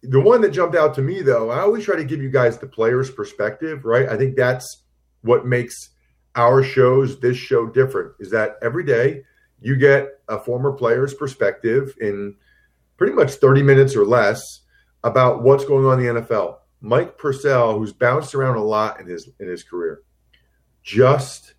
The 0.03 0.19
one 0.19 0.41
that 0.41 0.51
jumped 0.51 0.75
out 0.75 0.93
to 0.95 1.03
me 1.03 1.23
though, 1.23 1.51
I 1.51 1.61
always 1.61 1.85
try 1.85 1.95
to 1.95 2.05
give 2.05 2.21
you 2.21 2.31
guys 2.31 2.59
the 2.59 2.67
player's 2.67 3.13
perspective, 3.13 3.85
right? 3.85 4.09
I 4.09 4.17
think 4.17 4.35
that's 4.35 4.83
what 5.21 5.47
makes 5.47 5.91
our 6.35 6.65
shows, 6.65 7.21
this 7.21 7.37
show 7.37 7.67
different 7.67 8.15
is 8.19 8.33
that 8.33 8.57
every 8.61 8.83
day 8.83 9.23
you 9.61 9.77
get 9.77 10.19
a 10.29 10.41
former 10.41 10.73
player's 10.73 11.15
perspective 11.15 11.95
in 12.01 12.35
pretty 12.97 13.13
much 13.13 13.35
30 13.35 13.63
minutes 13.63 13.95
or 13.95 14.05
less 14.05 14.63
about 15.05 15.45
what's 15.45 15.65
going 15.65 15.87
on 15.87 16.01
in 16.01 16.17
the 16.17 16.23
NFL. 16.23 16.57
Mike 16.83 17.17
Purcell, 17.17 17.79
who's 17.79 17.93
bounced 17.93 18.35
around 18.35 18.57
a 18.57 18.63
lot 18.63 19.01
in 19.01 19.07
his 19.07 19.31
in 19.39 19.49
his 19.49 19.63
career, 19.63 20.03
just 20.83 21.55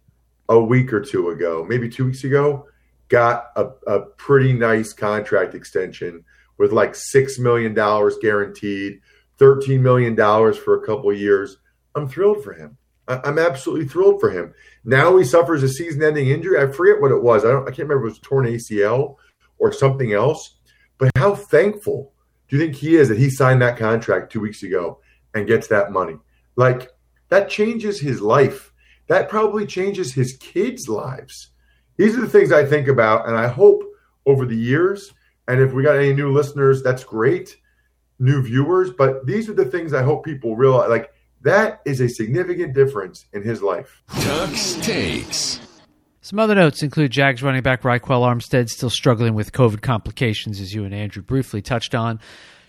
a 0.50 0.60
week 0.60 0.92
or 0.92 1.00
two 1.00 1.30
ago, 1.30 1.66
maybe 1.68 1.88
two 1.88 2.06
weeks 2.06 2.26
ago, 2.26 2.68
got 3.08 3.48
a, 3.56 3.70
a 3.88 4.02
pretty 4.02 4.52
nice 4.52 4.92
contract 4.92 5.56
extension 5.56 6.26
with 6.58 6.74
like 6.74 6.94
six 6.94 7.40
million 7.40 7.74
dollars 7.74 8.18
guaranteed, 8.22 9.00
thirteen 9.38 9.82
million 9.82 10.14
dollars 10.14 10.58
for 10.58 10.76
a 10.76 10.86
couple 10.86 11.12
years. 11.14 11.58
I'm 11.96 12.10
thrilled 12.10 12.44
for 12.44 12.54
him. 12.54 12.78
I'm 13.08 13.40
absolutely 13.40 13.88
thrilled 13.88 14.20
for 14.20 14.30
him. 14.30 14.54
Now 14.86 15.18
he 15.18 15.26
suffers 15.26 15.62
a 15.62 15.68
season-ending 15.68 16.30
injury. 16.30 16.58
I 16.58 16.72
forget 16.72 17.02
what 17.02 17.12
it 17.12 17.22
was. 17.22 17.44
I 17.46 17.50
don't. 17.50 17.64
I 17.64 17.72
can't 17.72 17.88
remember. 17.88 18.08
If 18.08 18.12
it 18.12 18.20
was 18.20 18.20
torn 18.20 18.46
ACL 18.46 19.16
or 19.58 19.72
something 19.72 20.12
else. 20.12 20.58
But 20.98 21.12
how 21.18 21.36
thankful 21.36 22.14
do 22.48 22.58
you 22.58 22.62
think 22.62 22.76
he 22.76 22.98
is 22.98 23.10
that 23.10 23.18
he 23.18 23.30
signed 23.30 23.62
that 23.62 23.78
contract 23.78 24.32
two 24.32 24.42
weeks 24.42 24.64
ago 24.64 25.00
and 25.34 25.48
gets 25.48 25.68
that 25.68 25.92
money? 25.92 26.18
Like 26.56 26.92
that 27.30 27.50
changes 27.50 28.00
his 28.00 28.22
life. 28.22 28.72
That 29.08 29.30
probably 29.30 29.66
changes 29.66 30.14
his 30.14 30.38
kids' 30.38 30.88
lives. 30.88 31.50
These 31.98 32.18
are 32.18 32.22
the 32.22 32.30
things 32.30 32.52
I 32.52 32.66
think 32.66 32.88
about, 32.88 33.28
and 33.28 33.38
I 33.38 33.48
hope 33.48 33.84
over 34.26 34.46
the 34.46 34.56
years. 34.56 35.14
And 35.48 35.60
if 35.60 35.74
we 35.74 35.84
got 35.84 35.98
any 35.98 36.14
new 36.14 36.32
listeners, 36.32 36.82
that's 36.82 37.04
great. 37.04 37.58
New 38.20 38.42
viewers, 38.42 38.92
but 38.92 39.26
these 39.26 39.50
are 39.50 39.54
the 39.54 39.66
things 39.66 39.94
I 39.94 40.04
hope 40.04 40.24
people 40.24 40.56
realize. 40.56 40.90
Like 40.90 41.12
that 41.42 41.82
is 41.86 42.00
a 42.00 42.08
significant 42.08 42.74
difference 42.74 43.26
in 43.34 43.44
his 43.44 43.62
life. 43.62 44.02
Tuck's 44.22 44.76
Takes. 44.76 45.60
Some 46.22 46.40
other 46.40 46.56
notes 46.56 46.82
include 46.82 47.12
Jags 47.12 47.44
running 47.44 47.64
back 47.64 47.82
Ryquell 47.82 48.22
Armstead 48.22 48.70
still 48.70 48.90
struggling 48.90 49.34
with 49.34 49.52
COVID 49.52 49.82
complications, 49.82 50.62
as 50.62 50.74
you 50.74 50.86
and 50.86 50.94
Andrew 50.94 51.22
briefly 51.22 51.62
touched 51.62 51.94
on. 51.94 52.22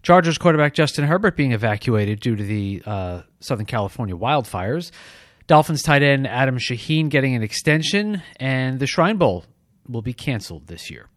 Chargers 0.04 0.38
quarterback 0.38 0.74
Justin 0.74 1.04
Herbert 1.04 1.36
being 1.36 1.50
evacuated 1.50 2.20
due 2.20 2.36
to 2.36 2.42
the 2.44 2.82
uh, 2.86 3.22
Southern 3.40 3.66
California 3.66 4.14
wildfires. 4.16 4.92
Dolphins 5.48 5.82
tight 5.82 6.02
end 6.02 6.28
Adam 6.28 6.58
Shaheen 6.58 7.08
getting 7.08 7.34
an 7.34 7.42
extension, 7.42 8.22
and 8.36 8.78
the 8.78 8.86
Shrine 8.86 9.16
Bowl 9.16 9.44
will 9.88 10.02
be 10.02 10.12
canceled 10.12 10.68
this 10.68 10.90
year. 10.90 11.08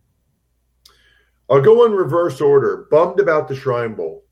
I'll 1.49 1.61
go 1.61 1.85
in 1.85 1.91
reverse 1.91 2.41
order. 2.41 2.87
Bummed 2.89 3.19
about 3.19 3.47
the 3.47 3.55
Shrine 3.55 3.93
Bowl 3.93 4.23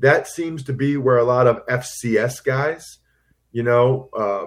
that 0.00 0.28
seems 0.28 0.62
to 0.64 0.72
be 0.72 0.96
where 0.96 1.18
a 1.18 1.24
lot 1.24 1.46
of 1.46 1.64
FCS 1.66 2.44
guys, 2.44 2.98
you 3.52 3.62
know, 3.62 4.08
uh, 4.16 4.46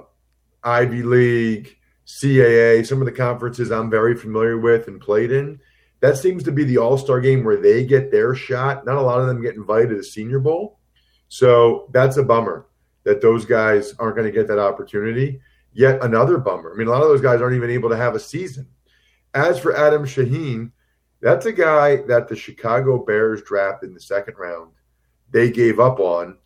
Ivy 0.64 1.04
League, 1.04 1.78
CAA, 2.06 2.86
some 2.86 3.02
of 3.02 3.06
the 3.06 3.12
conferences 3.12 3.72
I'm 3.72 3.90
very 3.90 4.16
familiar 4.16 4.58
with 4.58 4.88
and 4.88 5.02
played 5.02 5.32
in, 5.32 5.60
that 6.02 6.18
seems 6.18 6.44
to 6.44 6.52
be 6.52 6.64
the 6.64 6.78
all 6.78 6.98
star 6.98 7.22
game 7.22 7.44
where 7.44 7.58
they 7.58 7.86
get 7.86 8.12
their 8.12 8.36
shot. 8.36 8.86
Not 8.86 8.98
a 8.98 9.02
lot 9.02 9.22
of 9.22 9.28
them 9.28 9.42
get 9.42 9.56
invited 9.56 9.90
to 9.90 9.96
the 9.96 10.04
Senior 10.04 10.40
Bowl. 10.40 10.80
So 11.30 11.88
that's 11.94 12.18
a 12.18 12.24
bummer 12.24 12.66
that 13.04 13.22
those 13.22 13.46
guys 13.46 13.96
aren't 13.98 14.16
going 14.16 14.28
to 14.28 14.38
get 14.38 14.48
that 14.48 14.60
opportunity. 14.60 15.40
Yet 15.74 16.04
another 16.04 16.38
bummer. 16.38 16.74
I 16.74 16.78
mean, 16.78 16.88
a 16.88 16.92
lot 16.92 17.04
of 17.04 17.08
those 17.08 17.22
guys 17.22 17.40
aren't 17.40 17.56
even 17.56 17.70
able 17.70 17.90
to 17.90 17.96
have 17.96 18.16
a 18.16 18.20
season. 18.20 18.68
As 19.34 19.58
for 19.58 19.76
Adam 19.76 20.04
Shaheen, 20.04 20.72
that's 21.22 21.46
a 21.46 21.54
guy 21.54 21.98
that 22.08 22.28
the 22.28 22.36
Chicago 22.36 22.98
Bears 22.98 23.42
drafted 23.44 23.90
in 23.90 23.94
the 23.94 24.02
second 24.02 24.36
round 24.38 24.72
they 25.32 25.50
gave 25.50 25.80
up 25.80 26.00
on. 26.00 26.38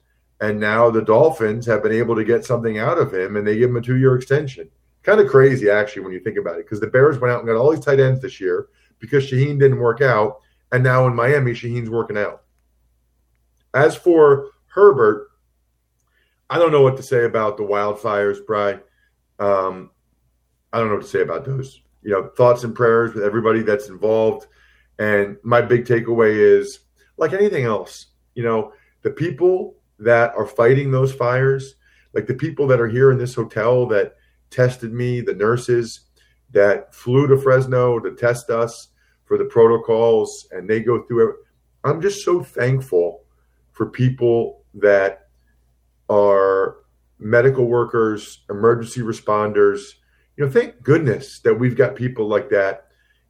And 0.41 0.59
now 0.59 0.91
the 0.91 1.01
Dolphins 1.01 1.65
have 1.65 1.81
been 1.81 1.93
able 1.93 2.15
to 2.15 2.23
get 2.23 2.45
something 2.45 2.77
out 2.77 2.99
of 2.99 3.13
him 3.13 3.37
and 3.37 3.47
they 3.47 3.57
give 3.57 3.69
him 3.69 3.77
a 3.77 3.81
two 3.81 3.97
year 3.97 4.15
extension. 4.15 4.69
Kind 5.01 5.21
of 5.21 5.27
crazy, 5.27 5.69
actually, 5.69 6.03
when 6.03 6.13
you 6.13 6.19
think 6.19 6.37
about 6.37 6.59
it, 6.59 6.65
because 6.65 6.79
the 6.79 6.87
Bears 6.87 7.19
went 7.19 7.31
out 7.31 7.39
and 7.39 7.47
got 7.47 7.55
all 7.55 7.71
these 7.71 7.83
tight 7.83 7.99
ends 7.99 8.21
this 8.21 8.39
year 8.39 8.67
because 8.99 9.25
Shaheen 9.25 9.59
didn't 9.59 9.79
work 9.79 10.01
out. 10.01 10.39
And 10.71 10.83
now 10.83 11.07
in 11.07 11.15
Miami, 11.15 11.51
Shaheen's 11.51 11.89
working 11.89 12.17
out. 12.17 12.43
As 13.73 13.95
for 13.95 14.49
Herbert, 14.67 15.29
I 16.49 16.59
don't 16.59 16.71
know 16.71 16.81
what 16.81 16.97
to 16.97 17.03
say 17.03 17.25
about 17.25 17.57
the 17.57 17.63
wildfires, 17.63 18.45
Bry. 18.45 18.79
Um, 19.39 19.91
I 20.71 20.79
don't 20.79 20.89
know 20.89 20.95
what 20.95 21.03
to 21.03 21.09
say 21.09 21.21
about 21.21 21.45
those. 21.45 21.81
You 22.01 22.11
know, 22.11 22.29
thoughts 22.37 22.63
and 22.63 22.75
prayers 22.75 23.13
with 23.13 23.23
everybody 23.23 23.63
that's 23.63 23.89
involved. 23.89 24.47
And 24.99 25.37
my 25.43 25.61
big 25.61 25.85
takeaway 25.85 26.37
is 26.37 26.79
like 27.17 27.33
anything 27.33 27.65
else, 27.65 28.07
you 28.35 28.43
know, 28.43 28.73
the 29.01 29.09
people 29.09 29.75
that 29.99 30.33
are 30.35 30.45
fighting 30.45 30.91
those 30.91 31.13
fires, 31.13 31.75
like 32.13 32.27
the 32.27 32.33
people 32.33 32.67
that 32.67 32.81
are 32.81 32.87
here 32.87 33.11
in 33.11 33.17
this 33.17 33.35
hotel 33.35 33.85
that 33.87 34.15
tested 34.49 34.93
me, 34.93 35.21
the 35.21 35.33
nurses 35.33 36.01
that 36.55 36.95
flew 36.95 37.27
to 37.27 37.37
Fresno 37.37 37.99
to 37.99 38.15
test 38.15 38.49
us 38.49 38.87
for 39.25 39.37
the 39.37 39.45
protocols, 39.45 40.47
and 40.51 40.67
they 40.67 40.79
go 40.79 41.03
through 41.03 41.29
it. 41.29 41.35
I'm 41.83 42.01
just 42.01 42.25
so 42.25 42.41
thankful 42.41 43.23
for 43.71 43.85
people 43.85 44.63
that 44.73 45.27
are 46.09 46.77
medical 47.19 47.65
workers, 47.65 48.43
emergency 48.49 49.01
responders. 49.01 49.95
You 50.37 50.45
know, 50.45 50.51
thank 50.51 50.81
goodness 50.81 51.39
that 51.41 51.53
we've 51.53 51.77
got 51.77 51.95
people 51.95 52.27
like 52.27 52.49
that 52.49 52.87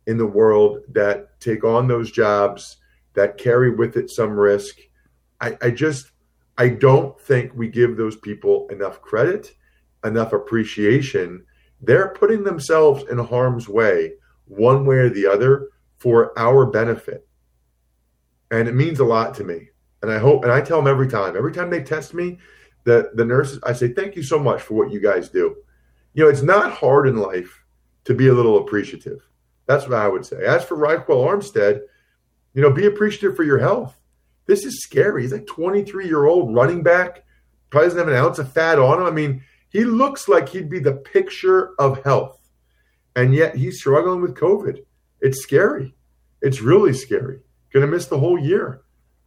in 0.07 0.17
the 0.17 0.25
world 0.25 0.79
that 0.89 1.39
take 1.39 1.63
on 1.63 1.88
those 1.88 2.11
jobs, 2.11 2.77
that 3.15 3.38
carry 3.38 3.73
with 3.73 3.97
it 3.97 4.09
some 4.09 4.31
risk, 4.31 4.77
I, 5.41 5.57
I 5.61 5.69
just 5.71 6.11
I 6.57 6.69
don't 6.69 7.19
think 7.19 7.53
we 7.55 7.67
give 7.67 7.97
those 7.97 8.15
people 8.15 8.67
enough 8.69 9.01
credit, 9.01 9.53
enough 10.03 10.31
appreciation. 10.31 11.45
They're 11.81 12.09
putting 12.09 12.43
themselves 12.43 13.03
in 13.09 13.17
harm's 13.17 13.67
way, 13.67 14.13
one 14.45 14.85
way 14.85 14.97
or 14.97 15.09
the 15.09 15.27
other, 15.27 15.69
for 15.97 16.38
our 16.38 16.65
benefit. 16.65 17.27
And 18.51 18.67
it 18.67 18.75
means 18.75 18.99
a 18.99 19.05
lot 19.05 19.33
to 19.35 19.43
me. 19.43 19.69
And 20.01 20.11
I 20.11 20.19
hope, 20.19 20.43
and 20.43 20.51
I 20.51 20.61
tell 20.61 20.77
them 20.77 20.88
every 20.88 21.07
time, 21.07 21.35
every 21.35 21.51
time 21.51 21.69
they 21.69 21.83
test 21.83 22.13
me, 22.13 22.38
the, 22.83 23.11
the 23.15 23.25
nurses, 23.25 23.59
I 23.63 23.73
say, 23.73 23.89
thank 23.89 24.15
you 24.15 24.23
so 24.23 24.38
much 24.38 24.61
for 24.61 24.75
what 24.75 24.91
you 24.91 24.99
guys 24.99 25.29
do. 25.29 25.55
You 26.13 26.23
know, 26.23 26.29
it's 26.29 26.43
not 26.43 26.71
hard 26.71 27.07
in 27.07 27.17
life 27.17 27.65
to 28.05 28.13
be 28.13 28.27
a 28.27 28.33
little 28.33 28.59
appreciative. 28.59 29.27
That's 29.65 29.88
what 29.88 29.97
I 29.97 30.07
would 30.07 30.25
say. 30.25 30.45
As 30.45 30.63
for 30.63 30.77
Ryquell 30.77 31.25
Armstead, 31.27 31.81
you 32.53 32.61
know, 32.61 32.71
be 32.71 32.85
appreciative 32.85 33.35
for 33.35 33.43
your 33.43 33.57
health. 33.57 33.99
This 34.45 34.63
is 34.63 34.83
scary. 34.83 35.23
He's 35.23 35.33
like 35.33 35.47
23 35.47 36.05
year 36.05 36.25
old 36.25 36.53
running 36.53 36.83
back, 36.83 37.25
probably 37.69 37.88
doesn't 37.88 37.99
have 37.99 38.07
an 38.07 38.15
ounce 38.15 38.39
of 38.39 38.51
fat 38.51 38.79
on 38.79 38.99
him. 38.99 39.05
I 39.05 39.11
mean, 39.11 39.43
he 39.75 39.83
looks 39.83 40.29
like 40.29 40.47
he'd 40.47 40.69
be 40.69 40.79
the 40.79 40.93
picture 40.93 41.73
of 41.79 42.01
health, 42.05 42.39
and 43.17 43.35
yet 43.35 43.57
he's 43.57 43.79
struggling 43.79 44.21
with 44.21 44.33
COVID. 44.33 44.79
It's 45.19 45.43
scary. 45.43 45.93
It's 46.41 46.61
really 46.61 46.93
scary. 46.93 47.41
Going 47.73 47.85
to 47.85 47.91
miss 47.91 48.05
the 48.05 48.17
whole 48.17 48.39
year. 48.39 48.83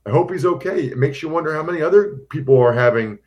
I 0.07 0.11
hope 0.11 0.31
he's 0.31 0.47
okay. 0.47 0.85
It 0.85 0.97
makes 0.97 1.21
you 1.21 1.29
wonder 1.29 1.53
how 1.53 1.63
many 1.63 1.83
other 1.83 2.21
people 2.31 2.59
are 2.59 2.73
having 2.73 3.19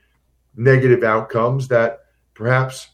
negative 0.55 1.03
outcomes 1.03 1.67
that 1.67 1.99
perhaps 2.33 2.87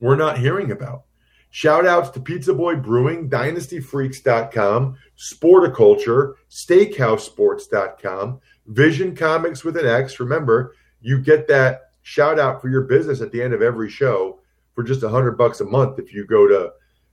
we're 0.00 0.16
not 0.16 0.38
hearing 0.38 0.72
about. 0.72 1.04
Shout 1.50 1.86
outs 1.86 2.10
to 2.10 2.20
Pizza 2.20 2.52
Boy 2.52 2.74
Brewing, 2.74 3.30
DynastyFreaks.com, 3.30 4.96
Sporticulture, 5.16 6.34
SteakhouseSports.com, 6.50 8.40
Vision 8.66 9.14
Comics 9.14 9.62
with 9.62 9.76
an 9.76 9.86
X. 9.86 10.18
Remember, 10.18 10.74
you 11.00 11.20
get 11.20 11.46
that 11.46 11.86
shout 12.06 12.38
out 12.38 12.62
for 12.62 12.68
your 12.68 12.82
business 12.82 13.20
at 13.20 13.32
the 13.32 13.42
end 13.42 13.52
of 13.52 13.62
every 13.62 13.90
show 13.90 14.38
for 14.76 14.84
just 14.84 15.02
a 15.02 15.08
hundred 15.08 15.32
bucks 15.32 15.60
a 15.60 15.64
month 15.64 15.98
if 15.98 16.14
you 16.14 16.24
go 16.24 16.46
to 16.46 16.70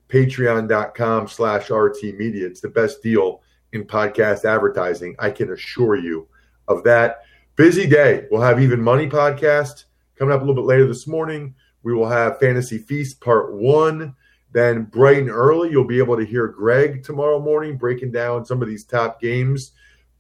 patreon.com 0.08 1.27
slash 1.27 1.71
RT 1.71 2.15
Media. 2.15 2.45
It's 2.45 2.62
the 2.62 2.69
best 2.69 3.01
deal 3.01 3.41
in 3.71 3.86
podcast 3.86 4.45
advertising. 4.45 5.15
I 5.17 5.32
can 5.32 5.51
assure 5.51 5.95
you 5.95 6.27
of 6.67 6.84
that. 6.84 7.21
Busy 7.56 7.88
day. 7.88 8.27
We'll 8.29 8.43
have 8.43 8.62
Even 8.62 8.79
Money 8.84 9.10
podcast 9.10 9.86
coming 10.15 10.32
up 10.32 10.41
a 10.41 10.45
little 10.45 10.62
bit 10.62 10.67
later 10.67 10.86
this 10.86 11.08
morning. 11.08 11.56
We 11.82 11.95
will 11.95 12.08
have 12.08 12.38
Fantasy 12.38 12.77
Feast 12.77 13.19
Part 13.19 13.51
1. 13.51 14.15
Then, 14.51 14.84
bright 14.84 15.17
and 15.17 15.32
early, 15.32 15.71
you'll 15.71 15.86
be 15.86 15.97
able 15.97 16.17
to 16.17 16.25
hear 16.25 16.47
Greg 16.49 17.03
tomorrow 17.03 17.39
morning 17.39 17.77
breaking 17.77 18.12
down 18.12 18.45
some 18.45 18.62
of 18.62 18.67
these 18.67 18.86
top 18.86 19.19
games. 19.19 19.71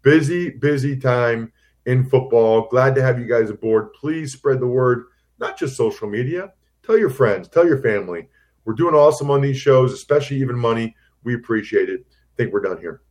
Busy, 0.01 0.49
busy 0.49 0.97
time 0.97 1.53
in 1.85 2.05
football. 2.09 2.67
Glad 2.69 2.95
to 2.95 3.01
have 3.01 3.19
you 3.19 3.25
guys 3.25 3.49
aboard. 3.49 3.93
Please 3.93 4.33
spread 4.33 4.59
the 4.59 4.67
word, 4.67 5.05
not 5.39 5.57
just 5.57 5.75
social 5.75 6.07
media. 6.09 6.53
Tell 6.83 6.97
your 6.97 7.09
friends, 7.09 7.47
tell 7.47 7.65
your 7.65 7.81
family. 7.81 8.29
We're 8.65 8.73
doing 8.73 8.95
awesome 8.95 9.31
on 9.31 9.41
these 9.41 9.57
shows, 9.57 9.93
especially 9.93 10.37
even 10.37 10.57
money. 10.57 10.95
We 11.23 11.35
appreciate 11.35 11.89
it. 11.89 12.05
I 12.09 12.35
think 12.37 12.53
we're 12.53 12.61
done 12.61 12.79
here. 12.79 13.01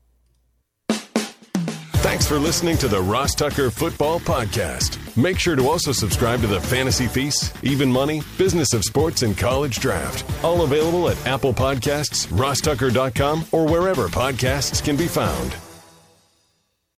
Thanks 2.03 2.27
for 2.27 2.39
listening 2.39 2.77
to 2.79 2.89
the 2.89 3.01
Ross 3.01 3.35
Tucker 3.35 3.71
Football 3.71 4.21
Podcast. 4.21 4.99
Make 5.17 5.39
sure 5.39 5.57
to 5.57 5.69
also 5.69 5.93
subscribe 5.93 6.41
to 6.41 6.47
the 6.47 6.61
Fantasy 6.61 7.07
Feast, 7.07 7.55
Even 7.63 7.91
Money, 7.91 8.23
Business 8.37 8.73
of 8.73 8.85
Sports, 8.85 9.23
and 9.23 9.37
College 9.37 9.79
Draft. 9.79 10.45
All 10.45 10.63
available 10.63 11.09
at 11.09 11.27
Apple 11.27 11.55
Podcasts, 11.55 12.27
rosstucker.com, 12.29 13.47
or 13.53 13.67
wherever 13.67 14.09
podcasts 14.09 14.85
can 14.85 14.97
be 14.97 15.07
found. 15.07 15.55